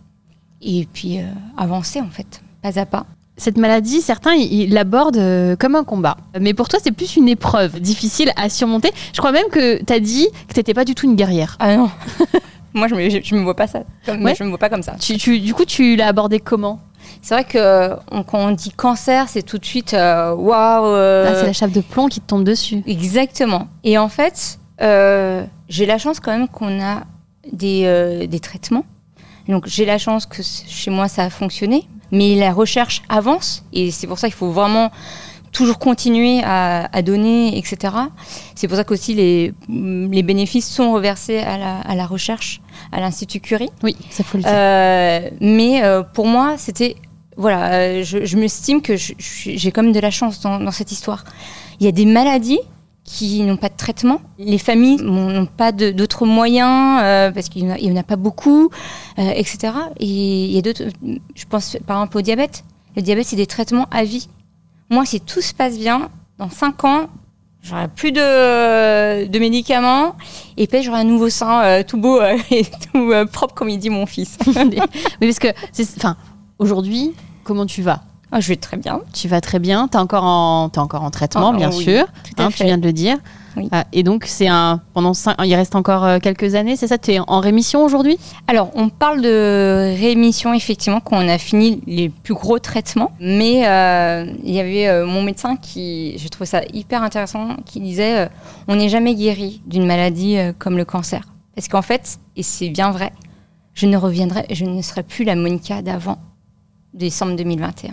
et 0.61 0.87
puis 0.93 1.19
avancer 1.57 2.01
en 2.01 2.11
fait, 2.11 2.43
pas 2.63 2.79
à 2.79 2.87
pas. 2.87 3.07
Cette 3.39 3.59
maladie, 3.59 4.01
certains 4.01 4.33
ils 4.35 4.73
l'abordent 4.73 5.19
euh, 5.19 5.57
comme 5.57 5.75
un 5.77 5.85
combat. 5.85 6.17
Mais 6.41 6.55
pour 6.55 6.69
toi, 6.69 6.79
c'est 6.83 6.91
plus 6.93 7.17
une 7.17 7.29
épreuve 7.29 7.81
difficile 7.81 8.33
à 8.37 8.49
surmonter. 8.49 8.91
Je 9.13 9.19
crois 9.19 9.33
même 9.33 9.49
que 9.51 9.83
tu 9.85 9.93
as 9.93 10.01
dit 10.01 10.29
que 10.49 10.55
tu 10.55 10.59
n'étais 10.61 10.73
pas 10.75 10.85
du 10.87 10.95
tout 10.95 11.05
une 11.07 11.17
guerrière. 11.17 11.57
Ah 11.59 11.77
non, 11.77 11.91
moi 12.75 12.89
je 12.89 12.95
me, 12.95 13.09
je, 13.11 13.19
je 13.23 13.35
me 13.35 13.43
vois 13.43 13.55
pas 13.57 13.67
ça, 13.67 13.81
comme, 14.07 14.23
Ouais. 14.25 14.35
je 14.35 14.43
me 14.43 14.49
vois 14.49 14.59
pas 14.59 14.71
comme 14.71 14.83
ça. 14.83 14.95
Tu, 14.99 15.19
tu- 15.19 15.39
du 15.41 15.53
coup, 15.53 15.65
tu 15.67 15.97
l'as 15.97 16.07
abordé 16.09 16.41
comment? 16.41 16.81
C'est 17.21 17.35
vrai 17.35 17.45
que 17.45 17.59
euh, 17.59 17.95
on- 18.11 18.23
quand 18.23 18.39
on 18.39 18.53
dit 18.53 18.71
cancer, 18.71 19.29
c'est 19.29 19.43
tout 19.43 19.59
de 19.59 19.65
suite 19.67 19.93
euh, 19.95 20.33
waouh. 20.35 20.87
euh, 20.87 21.27
Ah, 21.29 21.35
C'est 21.41 21.47
la 21.47 21.53
chape 21.53 21.73
de 21.73 21.81
plomb 21.83 22.09
qui 22.09 22.21
te 22.21 22.27
tombe 22.27 22.43
dessus. 22.45 22.83
Exactement. 22.87 23.69
Et 23.85 23.99
en 23.99 24.09
fait, 24.09 24.59
euh, 24.81 25.45
j'ai 25.69 25.85
la 25.87 25.99
chance 25.99 26.21
quand 26.21 26.33
même 26.33 26.49
qu'on 26.49 26.81
a 26.83 27.03
des, 27.53 27.83
euh, 27.85 28.27
des 28.27 28.41
traitements. 28.41 28.85
Donc 29.49 29.67
j'ai 29.67 29.85
la 29.85 29.99
chance 29.99 30.27
que 30.27 30.43
chez 30.43 30.91
moi 30.91 31.07
ça 31.07 31.23
a 31.25 31.31
fonctionné, 31.31 31.87
mais 32.13 32.35
la 32.35 32.53
recherche 32.53 33.03
avance 33.09 33.65
et 33.73 33.91
c'est 33.91 34.07
pour 34.07 34.19
ça 34.19 34.29
qu'il 34.29 34.37
faut 34.37 34.51
vraiment 34.51 34.91
toujours 35.53 35.79
continuer 35.79 36.43
à, 36.45 36.89
à 36.95 37.01
donner, 37.03 37.57
etc. 37.57 37.95
C'est 38.55 38.69
pour 38.69 38.77
ça 38.77 38.85
qu'aussi 38.85 39.15
les, 39.15 39.55
les 39.69 40.23
bénéfices 40.23 40.69
sont 40.69 40.93
reversés 40.93 41.39
à 41.39 41.57
la, 41.57 41.79
à 41.81 41.95
la 41.95 42.05
recherche, 42.07 42.61
à 42.93 43.01
l'Institut 43.01 43.41
Curie. 43.41 43.71
Oui, 43.83 43.97
ça 44.11 44.23
faut 44.23 44.37
le 44.37 44.43
dire. 44.43 44.53
Euh, 44.55 45.31
mais 45.41 45.83
euh, 45.83 46.03
pour 46.03 46.27
moi, 46.27 46.57
c'était. 46.59 46.97
Voilà, 47.39 47.73
euh, 47.73 48.03
je, 48.05 48.25
je 48.25 48.37
m'estime 48.39 48.81
que 48.83 48.97
je- 48.97 49.13
je 49.19 49.25
suis- 49.29 49.59
j'ai 49.59 49.71
quand 49.71 49.83
même 49.83 49.93
de 49.93 50.01
la 50.01 50.11
chance 50.11 50.41
dans, 50.41 50.59
dans 50.59 50.71
cette 50.71 50.91
histoire. 50.93 51.25
Il 51.81 51.87
y 51.87 51.89
a 51.89 51.93
des 51.93 52.07
maladies 52.07 52.59
qui 53.07 53.43
n'ont 53.43 53.57
pas 53.57 53.69
de 53.69 53.77
traitement. 53.77 54.21
Les 54.39 54.59
familles 54.59 54.97
n'ont 55.03 55.47
pas 55.47 55.71
d'autres 55.73 56.27
moyens 56.27 57.01
euh, 57.03 57.31
parce 57.31 57.49
qu'il 57.49 57.65
n'y 57.67 57.91
en, 57.93 57.97
a- 57.97 58.03
pas 58.03 58.17
beaucoup, 58.17 58.69
euh, 59.19 59.31
etc. 59.31 59.73
Et 60.01 60.07
il 60.47 60.51
y 60.51 60.59
a 60.59 60.63
d'autres. 60.63 60.83
Je 61.35 61.45
pense 61.49 61.77
par 61.87 61.99
exemple 61.99 62.19
au 62.19 62.21
diabète. 62.21 62.65
Le 62.97 63.03
diabète, 63.03 63.27
c'est 63.27 63.37
des 63.37 63.47
traitements 63.47 63.87
à 63.91 64.05
vie. 64.05 64.29
Moi, 64.91 65.05
si 65.07 65.21
tout 65.21 65.41
se 65.41 65.55
passe 65.55 65.79
bien, 65.79 66.09
dans 66.39 66.51
5 66.51 66.85
ans, 66.85 67.07
j'aurai 67.63 67.89
plus 67.89 68.11
de, 68.13 69.27
de 69.27 69.39
médicaments 69.39 70.15
et 70.57 70.67
puis 70.67 70.83
j'aurai 70.83 71.01
un 71.01 71.05
nouveau 71.05 71.29
sein 71.29 71.63
euh, 71.65 71.83
tout 71.83 71.99
beau 71.99 72.21
euh, 72.21 72.37
et 72.51 72.65
tout 72.65 73.13
euh, 73.13 73.25
propre 73.27 73.55
comme 73.55 73.69
il 73.69 73.79
dit 73.79 73.91
mon 73.91 74.07
fils. 74.07 74.37
oui, 74.47 74.79
parce 75.21 75.39
que, 75.39 75.49
enfin, 75.99 76.17
aujourd'hui, 76.59 77.13
comment 77.45 77.67
tu 77.67 77.83
vas? 77.83 78.03
Ah, 78.33 78.41
je 78.41 78.49
vais 78.49 78.57
très 78.57 78.77
bien. 78.77 79.01
Tu 79.13 79.29
vas 79.29 79.41
très 79.41 79.59
bien. 79.61 79.87
T'es 79.89 79.99
encore 79.99 80.25
en, 80.25 80.69
t'es 80.69 80.81
encore 80.81 81.05
en 81.05 81.11
traitement, 81.11 81.53
Ah, 81.55 81.57
bien 81.57 81.71
oui, 81.71 81.85
sûr. 81.85 82.07
tout 82.25 82.43
à 82.43 82.47
Hein, 82.47 82.49
tu 82.55 82.65
viens 82.65 82.77
de 82.77 82.85
le 82.85 82.93
dire. 82.93 83.17
Oui. 83.57 83.69
Ah, 83.73 83.85
et 83.93 84.03
donc, 84.03 84.25
c'est 84.27 84.49
un 84.49 84.83
pendant 84.93 85.15
cinq, 85.15 85.37
il 85.45 85.55
reste 85.55 85.75
encore 85.77 86.05
euh, 86.05 86.19
quelques 86.19 86.55
années. 86.57 86.77
C'est 86.77 86.89
ça? 86.89 86.99
Tu 86.99 87.13
es 87.13 87.21
en 87.21 87.41
rémission 87.41 87.85
aujourd'hui? 87.85 88.19
Alors, 88.49 88.71
on 88.75 88.89
parle 88.91 89.23
de 89.23 89.95
rémission, 89.99 90.53
effectivement, 90.53 91.01
quand 91.01 91.17
on 91.17 91.29
a 91.29 91.39
fini 91.39 91.81
les 91.87 92.09
plus 92.11 92.35
gros 92.35 92.59
traitements. 92.59 93.13
Mais 93.21 93.67
euh, 93.67 94.27
il 94.43 94.53
y 94.53 94.61
avait 94.61 94.89
euh, 94.89 95.07
mon 95.07 95.23
médecin 95.23 95.57
qui, 95.57 96.19
je 96.19 96.29
trouve 96.29 96.47
ça 96.47 96.63
hyper 96.75 97.03
intéressant, 97.03 97.57
qui 97.65 97.81
disait 97.81 98.27
euh, 98.27 98.29
on 98.69 98.75
n'est 98.77 98.89
jamais 98.91 99.15
guéri 99.15 99.63
d'une 99.67 99.87
maladie 99.87 100.37
euh, 100.37 100.53
comme 100.59 100.77
le 100.77 100.85
cancer. 100.85 101.23
Parce 101.55 101.69
qu'en 101.69 101.81
fait, 101.83 102.19
et 102.37 102.43
c'est 102.43 102.69
bien 102.69 102.91
vrai, 102.91 103.13
je 103.73 103.87
ne 103.87 103.97
reviendrai, 103.97 104.45
je 104.51 104.65
ne 104.67 104.83
serai 104.83 105.03
plus 105.05 105.25
la 105.25 105.37
Monica 105.37 105.81
d'avant 105.81 106.19
décembre 106.93 107.37
2021. 107.37 107.93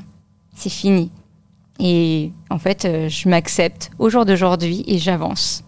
C'est 0.53 0.69
fini. 0.69 1.11
Et 1.79 2.31
en 2.49 2.59
fait, 2.59 2.85
euh, 2.85 3.09
je 3.09 3.27
m'accepte 3.27 3.89
au 3.99 4.09
jour 4.09 4.25
d'aujourd'hui 4.25 4.83
et 4.87 4.97
j'avance, 4.99 5.63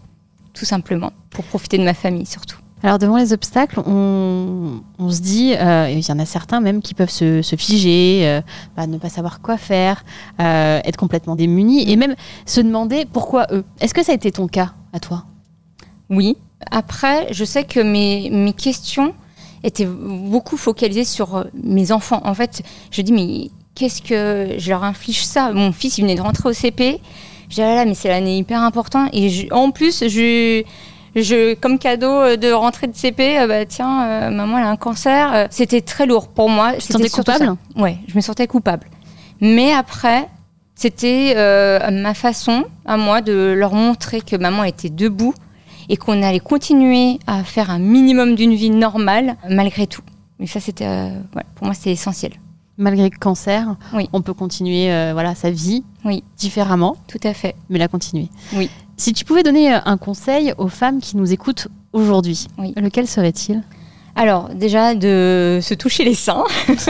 tout 0.54 0.64
simplement, 0.64 1.12
pour 1.30 1.44
profiter 1.44 1.78
de 1.78 1.84
ma 1.84 1.94
famille 1.94 2.26
surtout. 2.26 2.58
Alors 2.82 2.98
devant 2.98 3.16
les 3.16 3.32
obstacles, 3.32 3.80
on, 3.80 4.82
on 4.98 5.10
se 5.10 5.20
dit, 5.20 5.54
euh, 5.54 5.88
il 5.90 6.06
y 6.06 6.12
en 6.12 6.18
a 6.18 6.26
certains 6.26 6.60
même 6.60 6.82
qui 6.82 6.94
peuvent 6.94 7.10
se, 7.10 7.42
se 7.42 7.56
figer, 7.56 8.28
euh, 8.28 8.42
bah, 8.76 8.86
ne 8.86 8.98
pas 8.98 9.08
savoir 9.08 9.40
quoi 9.40 9.56
faire, 9.56 10.04
euh, 10.40 10.80
être 10.84 10.96
complètement 10.96 11.36
démunis, 11.36 11.90
et 11.90 11.96
même 11.96 12.14
se 12.44 12.60
demander 12.60 13.06
pourquoi 13.10 13.46
eux. 13.50 13.64
Est-ce 13.80 13.94
que 13.94 14.04
ça 14.04 14.12
a 14.12 14.14
été 14.14 14.30
ton 14.30 14.46
cas 14.46 14.74
à 14.92 15.00
toi? 15.00 15.24
Oui. 16.10 16.36
Après, 16.70 17.32
je 17.32 17.44
sais 17.44 17.64
que 17.64 17.80
mes, 17.80 18.30
mes 18.30 18.52
questions 18.52 19.14
étaient 19.64 19.86
beaucoup 19.86 20.58
focalisées 20.58 21.04
sur 21.04 21.46
mes 21.54 21.92
enfants. 21.92 22.20
En 22.24 22.34
fait, 22.34 22.62
je 22.90 23.02
dis, 23.02 23.12
mais 23.12 23.50
qu'est-ce 23.76 24.02
que 24.02 24.58
je 24.58 24.70
leur 24.70 24.82
inflige 24.82 25.24
ça? 25.24 25.52
Mon 25.52 25.70
fils, 25.70 25.98
il 25.98 26.02
venait 26.02 26.16
de 26.16 26.20
rentrer 26.22 26.48
au 26.48 26.52
CP. 26.52 27.00
Je 27.48 27.54
dis, 27.54 27.62
ah 27.62 27.66
là 27.68 27.74
là, 27.76 27.84
mais 27.84 27.94
c'est 27.94 28.08
l'année 28.08 28.38
hyper 28.38 28.60
importante. 28.62 29.08
Et 29.12 29.28
je- 29.28 29.46
en 29.52 29.70
plus, 29.70 30.00
je, 30.08 30.64
je, 31.14 31.54
comme 31.54 31.78
cadeau 31.78 32.10
euh, 32.10 32.36
de 32.36 32.50
rentrée 32.50 32.88
de 32.88 32.96
CP, 32.96 33.38
euh, 33.38 33.46
bah, 33.46 33.64
tiens, 33.66 34.02
euh, 34.04 34.30
maman, 34.30 34.58
elle 34.58 34.64
a 34.64 34.68
un 34.70 34.76
cancer. 34.76 35.46
C'était 35.50 35.80
très 35.82 36.06
lourd 36.06 36.26
pour 36.28 36.48
moi. 36.50 36.72
te 36.72 36.80
C'était 36.82 36.94
sentais 36.94 37.10
coupable? 37.10 37.56
Ouais, 37.76 37.98
je 38.08 38.16
me 38.16 38.20
sentais 38.20 38.48
coupable. 38.48 38.88
Mais 39.40 39.72
après, 39.72 40.26
c'était 40.74 41.34
euh, 41.36 41.90
ma 41.92 42.14
façon, 42.14 42.64
à 42.84 42.96
moi, 42.96 43.20
de 43.20 43.54
leur 43.56 43.74
montrer 43.74 44.20
que 44.22 44.34
maman 44.36 44.64
était 44.64 44.90
debout 44.90 45.34
et 45.88 45.96
qu'on 45.96 46.20
allait 46.22 46.40
continuer 46.40 47.20
à 47.28 47.44
faire 47.44 47.70
un 47.70 47.78
minimum 47.78 48.34
d'une 48.34 48.54
vie 48.54 48.70
normale 48.70 49.36
malgré 49.48 49.86
tout. 49.86 50.02
Et 50.40 50.46
ça, 50.48 50.58
c'était, 50.58 50.86
euh, 50.86 51.10
voilà, 51.32 51.46
pour 51.54 51.66
moi, 51.66 51.74
c'était 51.74 51.92
essentiel. 51.92 52.32
Malgré 52.78 53.08
le 53.08 53.16
cancer, 53.18 53.76
Oui. 53.94 54.08
on 54.12 54.20
peut 54.20 54.34
continuer 54.34 54.92
euh, 54.92 55.12
voilà, 55.14 55.34
sa 55.34 55.50
vie 55.50 55.82
Oui. 56.04 56.22
différemment, 56.36 56.96
Tout 57.08 57.20
à 57.24 57.32
fait. 57.32 57.54
mais 57.70 57.78
la 57.78 57.88
continuer. 57.88 58.28
Oui. 58.54 58.68
Si 58.98 59.12
tu 59.12 59.24
pouvais 59.24 59.42
donner 59.42 59.74
euh, 59.74 59.78
un 59.86 59.96
conseil 59.96 60.52
aux 60.58 60.68
femmes 60.68 61.00
qui 61.00 61.16
nous 61.16 61.32
écoutent 61.32 61.68
aujourd'hui, 61.92 62.48
Oui. 62.58 62.74
lequel 62.76 63.06
serait-il? 63.06 63.62
Alors, 64.18 64.48
déjà, 64.54 64.94
de 64.94 65.58
se 65.62 65.74
toucher 65.74 66.04
les 66.04 66.14
seins. 66.14 66.44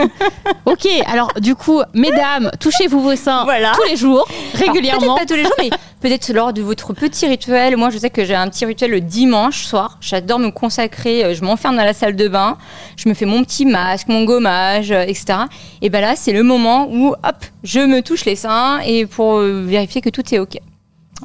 Ok, 0.65 0.85
alors 1.05 1.31
du 1.39 1.55
coup, 1.55 1.81
mesdames, 1.93 2.51
touchez-vous 2.59 3.01
vos 3.01 3.15
seins 3.15 3.43
Voilà. 3.45 3.71
tous 3.73 3.83
les 3.89 3.95
jours, 3.95 4.27
Alors, 4.53 4.67
régulièrement. 4.73 5.15
Peut-être 5.15 5.27
pas 5.27 5.33
tous 5.33 5.37
les 5.37 5.43
jours, 5.43 5.53
mais 5.59 5.69
peut-être 6.01 6.29
lors 6.33 6.51
de 6.53 6.61
votre 6.61 6.93
petit 6.93 7.25
rituel. 7.25 7.77
Moi, 7.77 7.89
je 7.89 7.97
sais 7.97 8.09
que 8.09 8.25
j'ai 8.25 8.35
un 8.35 8.49
petit 8.49 8.65
rituel 8.65 8.91
le 8.91 8.99
dimanche 9.01 9.63
soir. 9.63 9.97
J'adore 10.01 10.39
me 10.39 10.49
consacrer. 10.51 11.23
euh, 11.23 11.33
Je 11.33 11.43
m'enferme 11.43 11.77
dans 11.77 11.83
la 11.85 11.93
salle 11.93 12.15
de 12.17 12.27
bain. 12.27 12.57
Je 12.97 13.07
me 13.07 13.13
fais 13.13 13.25
mon 13.25 13.43
petit 13.43 13.65
masque, 13.65 14.07
mon 14.09 14.25
gommage, 14.25 14.91
euh, 14.91 15.03
etc. 15.03 15.39
Et 15.81 15.89
ben 15.89 16.01
là, 16.01 16.15
c'est 16.17 16.33
le 16.33 16.43
moment 16.43 16.89
où, 16.91 17.09
hop, 17.09 17.45
je 17.63 17.79
me 17.79 18.01
touche 18.01 18.25
les 18.25 18.35
seins 18.35 18.79
et 18.85 19.05
pour 19.05 19.37
euh, 19.37 19.63
vérifier 19.65 20.01
que 20.01 20.09
tout 20.09 20.23
est 20.33 20.39
ok. 20.39 20.57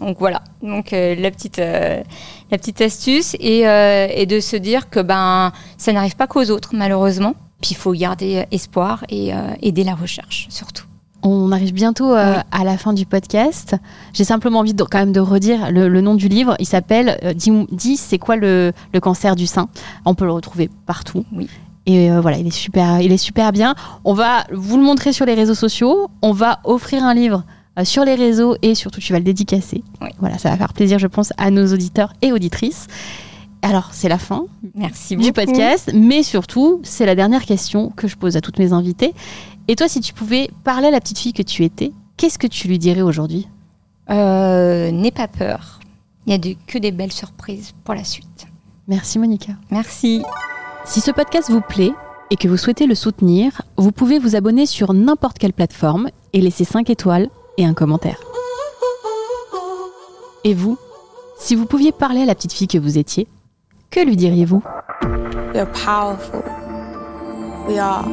Donc 0.00 0.16
voilà. 0.18 0.42
Donc 0.62 0.92
euh, 0.92 1.14
la 1.14 1.30
petite, 1.30 1.58
euh, 1.58 2.02
la 2.50 2.58
petite 2.58 2.80
astuce 2.80 3.36
et, 3.38 3.68
euh, 3.68 4.06
et 4.10 4.26
de 4.26 4.40
se 4.40 4.56
dire 4.56 4.88
que 4.90 5.00
ben 5.00 5.52
ça 5.76 5.92
n'arrive 5.92 6.16
pas 6.16 6.26
qu'aux 6.26 6.50
autres, 6.50 6.70
malheureusement. 6.72 7.34
Puis 7.60 7.72
il 7.72 7.76
faut 7.76 7.92
garder 7.92 8.44
espoir 8.50 9.04
et 9.08 9.30
aider 9.62 9.84
la 9.84 9.94
recherche 9.94 10.46
surtout. 10.50 10.84
On 11.22 11.52
arrive 11.52 11.72
bientôt 11.72 12.12
Oui. 12.14 12.18
à 12.50 12.64
la 12.64 12.76
fin 12.76 12.92
du 12.92 13.06
podcast. 13.06 13.76
J'ai 14.12 14.24
simplement 14.24 14.58
envie 14.58 14.74
de, 14.74 14.82
quand 14.82 14.98
même 14.98 15.12
de 15.12 15.20
redire 15.20 15.70
le, 15.70 15.86
le 15.88 16.00
nom 16.00 16.16
du 16.16 16.26
livre. 16.26 16.56
Il 16.58 16.66
s'appelle 16.66 17.20
euh, 17.22 17.32
Dis, 17.32 17.52
dis, 17.70 17.96
c'est 17.96 18.18
quoi 18.18 18.34
le, 18.34 18.72
le 18.92 18.98
cancer 18.98 19.36
du 19.36 19.46
sein? 19.46 19.68
On 20.04 20.16
peut 20.16 20.24
le 20.24 20.32
retrouver 20.32 20.68
partout. 20.86 21.24
Oui. 21.32 21.48
Et 21.86 22.10
euh, 22.10 22.20
voilà, 22.20 22.38
il 22.38 22.46
est 22.48 22.50
super, 22.50 23.00
il 23.00 23.12
est 23.12 23.16
super 23.16 23.52
bien. 23.52 23.76
On 24.04 24.14
va 24.14 24.44
vous 24.52 24.76
le 24.76 24.82
montrer 24.82 25.12
sur 25.12 25.24
les 25.24 25.34
réseaux 25.34 25.54
sociaux. 25.54 26.08
On 26.22 26.32
va 26.32 26.58
offrir 26.64 27.04
un 27.04 27.14
livre 27.14 27.44
sur 27.84 28.04
les 28.04 28.14
réseaux 28.14 28.56
et 28.62 28.74
surtout 28.74 29.00
tu 29.00 29.12
vas 29.12 29.18
le 29.18 29.24
dédicacer. 29.24 29.82
Oui. 30.00 30.08
Voilà, 30.20 30.38
ça 30.38 30.50
va 30.50 30.56
faire 30.56 30.72
plaisir, 30.72 30.98
je 30.98 31.06
pense, 31.06 31.32
à 31.38 31.50
nos 31.50 31.72
auditeurs 31.72 32.12
et 32.22 32.32
auditrices. 32.32 32.86
Alors, 33.62 33.90
c'est 33.92 34.08
la 34.08 34.18
fin 34.18 34.44
Merci 34.74 35.14
beaucoup. 35.16 35.26
du 35.28 35.32
podcast, 35.32 35.90
mais 35.94 36.22
surtout, 36.22 36.80
c'est 36.82 37.06
la 37.06 37.14
dernière 37.14 37.44
question 37.44 37.90
que 37.90 38.08
je 38.08 38.16
pose 38.16 38.36
à 38.36 38.40
toutes 38.40 38.58
mes 38.58 38.72
invitées. 38.72 39.14
Et 39.68 39.76
toi, 39.76 39.86
si 39.88 40.00
tu 40.00 40.12
pouvais 40.12 40.50
parler 40.64 40.88
à 40.88 40.90
la 40.90 41.00
petite 41.00 41.18
fille 41.18 41.32
que 41.32 41.42
tu 41.42 41.62
étais, 41.64 41.92
qu'est-ce 42.16 42.38
que 42.38 42.48
tu 42.48 42.66
lui 42.68 42.78
dirais 42.80 43.02
aujourd'hui? 43.02 43.46
Euh, 44.10 44.90
N'aie 44.90 45.12
pas 45.12 45.28
peur. 45.28 45.78
Il 46.26 46.30
n'y 46.30 46.34
a 46.34 46.38
de- 46.38 46.56
que 46.66 46.78
des 46.78 46.90
belles 46.90 47.12
surprises 47.12 47.72
pour 47.84 47.94
la 47.94 48.04
suite. 48.04 48.46
Merci 48.88 49.18
Monica. 49.18 49.52
Merci. 49.70 50.22
Si 50.84 51.00
ce 51.00 51.10
podcast 51.12 51.50
vous 51.50 51.60
plaît 51.60 51.92
et 52.30 52.36
que 52.36 52.48
vous 52.48 52.56
souhaitez 52.56 52.86
le 52.86 52.94
soutenir, 52.96 53.62
vous 53.76 53.92
pouvez 53.92 54.18
vous 54.18 54.34
abonner 54.36 54.66
sur 54.66 54.92
n'importe 54.94 55.38
quelle 55.38 55.52
plateforme 55.52 56.08
et 56.32 56.40
laisser 56.40 56.64
5 56.64 56.90
étoiles 56.90 57.28
et 57.58 57.64
un 57.64 57.74
commentaire. 57.74 58.20
Et 60.44 60.54
vous, 60.54 60.78
si 61.38 61.54
vous 61.54 61.66
pouviez 61.66 61.92
parler 61.92 62.22
à 62.22 62.24
la 62.24 62.34
petite 62.34 62.52
fille 62.52 62.68
que 62.68 62.78
vous 62.78 62.98
étiez, 62.98 63.28
que 63.90 64.00
lui 64.00 64.16
diriez-vous? 64.16 64.62
Powerful. 65.84 66.42
We 67.68 67.78
are. 67.78 68.04